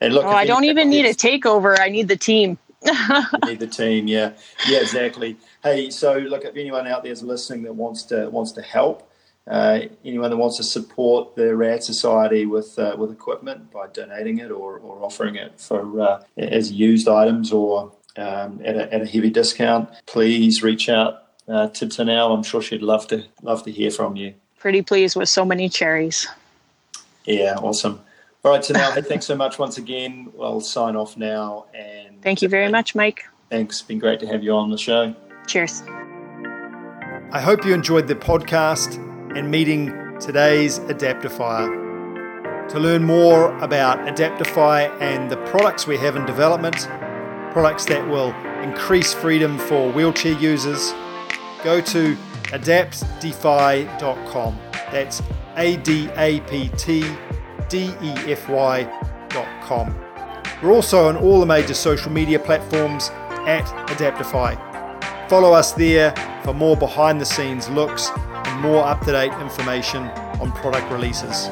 And 0.00 0.14
look, 0.14 0.24
oh, 0.24 0.28
I 0.28 0.44
don't 0.44 0.64
even 0.64 0.90
need 0.90 1.06
a 1.06 1.14
takeover. 1.14 1.78
I 1.80 1.88
need 1.88 2.08
the 2.08 2.16
team. 2.16 2.58
need 3.46 3.60
the 3.60 3.66
team, 3.66 4.06
yeah, 4.06 4.32
yeah, 4.68 4.80
exactly. 4.80 5.38
Hey, 5.62 5.88
so 5.88 6.18
look, 6.18 6.44
if 6.44 6.54
anyone 6.54 6.86
out 6.86 7.02
there 7.02 7.12
is 7.12 7.22
listening 7.22 7.62
that 7.62 7.74
wants 7.74 8.02
to 8.04 8.28
wants 8.28 8.52
to 8.52 8.62
help, 8.62 9.10
uh, 9.46 9.80
anyone 10.04 10.30
that 10.30 10.36
wants 10.36 10.58
to 10.58 10.62
support 10.62 11.34
the 11.34 11.56
Rad 11.56 11.82
Society 11.82 12.44
with 12.44 12.78
uh, 12.78 12.94
with 12.98 13.10
equipment 13.10 13.70
by 13.70 13.86
donating 13.86 14.38
it 14.38 14.50
or, 14.50 14.78
or 14.78 15.02
offering 15.02 15.36
it 15.36 15.58
for 15.58 15.98
uh, 15.98 16.22
as 16.36 16.72
used 16.72 17.08
items 17.08 17.52
or 17.52 17.92
um, 18.16 18.60
at, 18.64 18.76
a, 18.76 18.92
at 18.94 19.02
a 19.02 19.06
heavy 19.06 19.30
discount, 19.30 19.88
please 20.06 20.62
reach 20.62 20.88
out 20.90 21.22
uh, 21.48 21.68
to 21.68 21.86
Tanelle. 21.86 22.34
I'm 22.34 22.42
sure 22.42 22.60
she'd 22.60 22.82
love 22.82 23.06
to 23.08 23.24
love 23.42 23.62
to 23.64 23.72
hear 23.72 23.90
from 23.90 24.16
you. 24.16 24.34
Pretty 24.64 24.80
pleased 24.80 25.14
with 25.14 25.28
so 25.28 25.44
many 25.44 25.68
cherries. 25.68 26.26
Yeah, 27.26 27.56
awesome. 27.56 28.00
All 28.42 28.50
right, 28.50 28.62
Tanelle. 28.62 28.94
hey, 28.94 29.02
thanks 29.02 29.26
so 29.26 29.36
much 29.36 29.58
once 29.58 29.76
again. 29.76 30.32
I'll 30.40 30.62
sign 30.62 30.96
off 30.96 31.18
now. 31.18 31.66
And 31.74 32.22
thank 32.22 32.40
you 32.40 32.48
very 32.48 32.70
much, 32.70 32.94
Mike. 32.94 33.26
Thanks. 33.50 33.82
Been 33.82 33.98
great 33.98 34.20
to 34.20 34.26
have 34.26 34.42
you 34.42 34.52
on 34.52 34.70
the 34.70 34.78
show. 34.78 35.14
Cheers. 35.46 35.82
I 37.30 37.42
hope 37.42 37.66
you 37.66 37.74
enjoyed 37.74 38.08
the 38.08 38.14
podcast 38.14 38.96
and 39.36 39.50
meeting 39.50 39.88
today's 40.18 40.78
Adaptdefier. 40.78 42.70
To 42.70 42.80
learn 42.80 43.04
more 43.04 43.54
about 43.58 43.98
Adaptdefy 44.06 44.98
and 44.98 45.30
the 45.30 45.36
products 45.48 45.86
we 45.86 45.98
have 45.98 46.16
in 46.16 46.24
development, 46.24 46.88
products 47.52 47.84
that 47.84 48.08
will 48.08 48.32
increase 48.62 49.12
freedom 49.12 49.58
for 49.58 49.92
wheelchair 49.92 50.40
users, 50.40 50.94
go 51.62 51.82
to 51.82 52.16
adaptdefy.com. 52.52 54.58
That's 54.90 55.22
A 55.56 55.76
D 55.78 56.08
A 56.16 56.40
P 56.40 56.68
T 56.76 57.04
D 57.68 57.92
E 58.02 58.32
F 58.32 58.48
Y.com. 58.48 59.94
We're 60.62 60.72
also 60.72 61.08
on 61.08 61.16
all 61.16 61.40
the 61.40 61.46
major 61.46 61.74
social 61.74 62.10
media 62.10 62.38
platforms 62.38 63.10
at 63.46 63.64
Adaptdefy. 63.88 65.28
Follow 65.28 65.52
us 65.52 65.72
there 65.72 66.14
for 66.44 66.54
more 66.54 66.76
behind 66.76 67.20
the 67.20 67.26
scenes 67.26 67.68
looks 67.68 68.10
and 68.16 68.60
more 68.60 68.84
up 68.84 69.00
to 69.04 69.12
date 69.12 69.32
information 69.40 70.04
on 70.40 70.52
product 70.52 70.90
releases. 70.90 71.48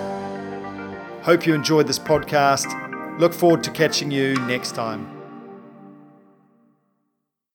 Hope 1.22 1.46
you 1.46 1.55
enjoyed 1.55 1.87
this 1.87 1.98
podcast. 1.98 3.18
Look 3.18 3.35
forward 3.35 3.62
to 3.64 3.70
catching 3.70 4.11
you 4.11 4.35
next 4.46 4.74
time. 4.74 5.12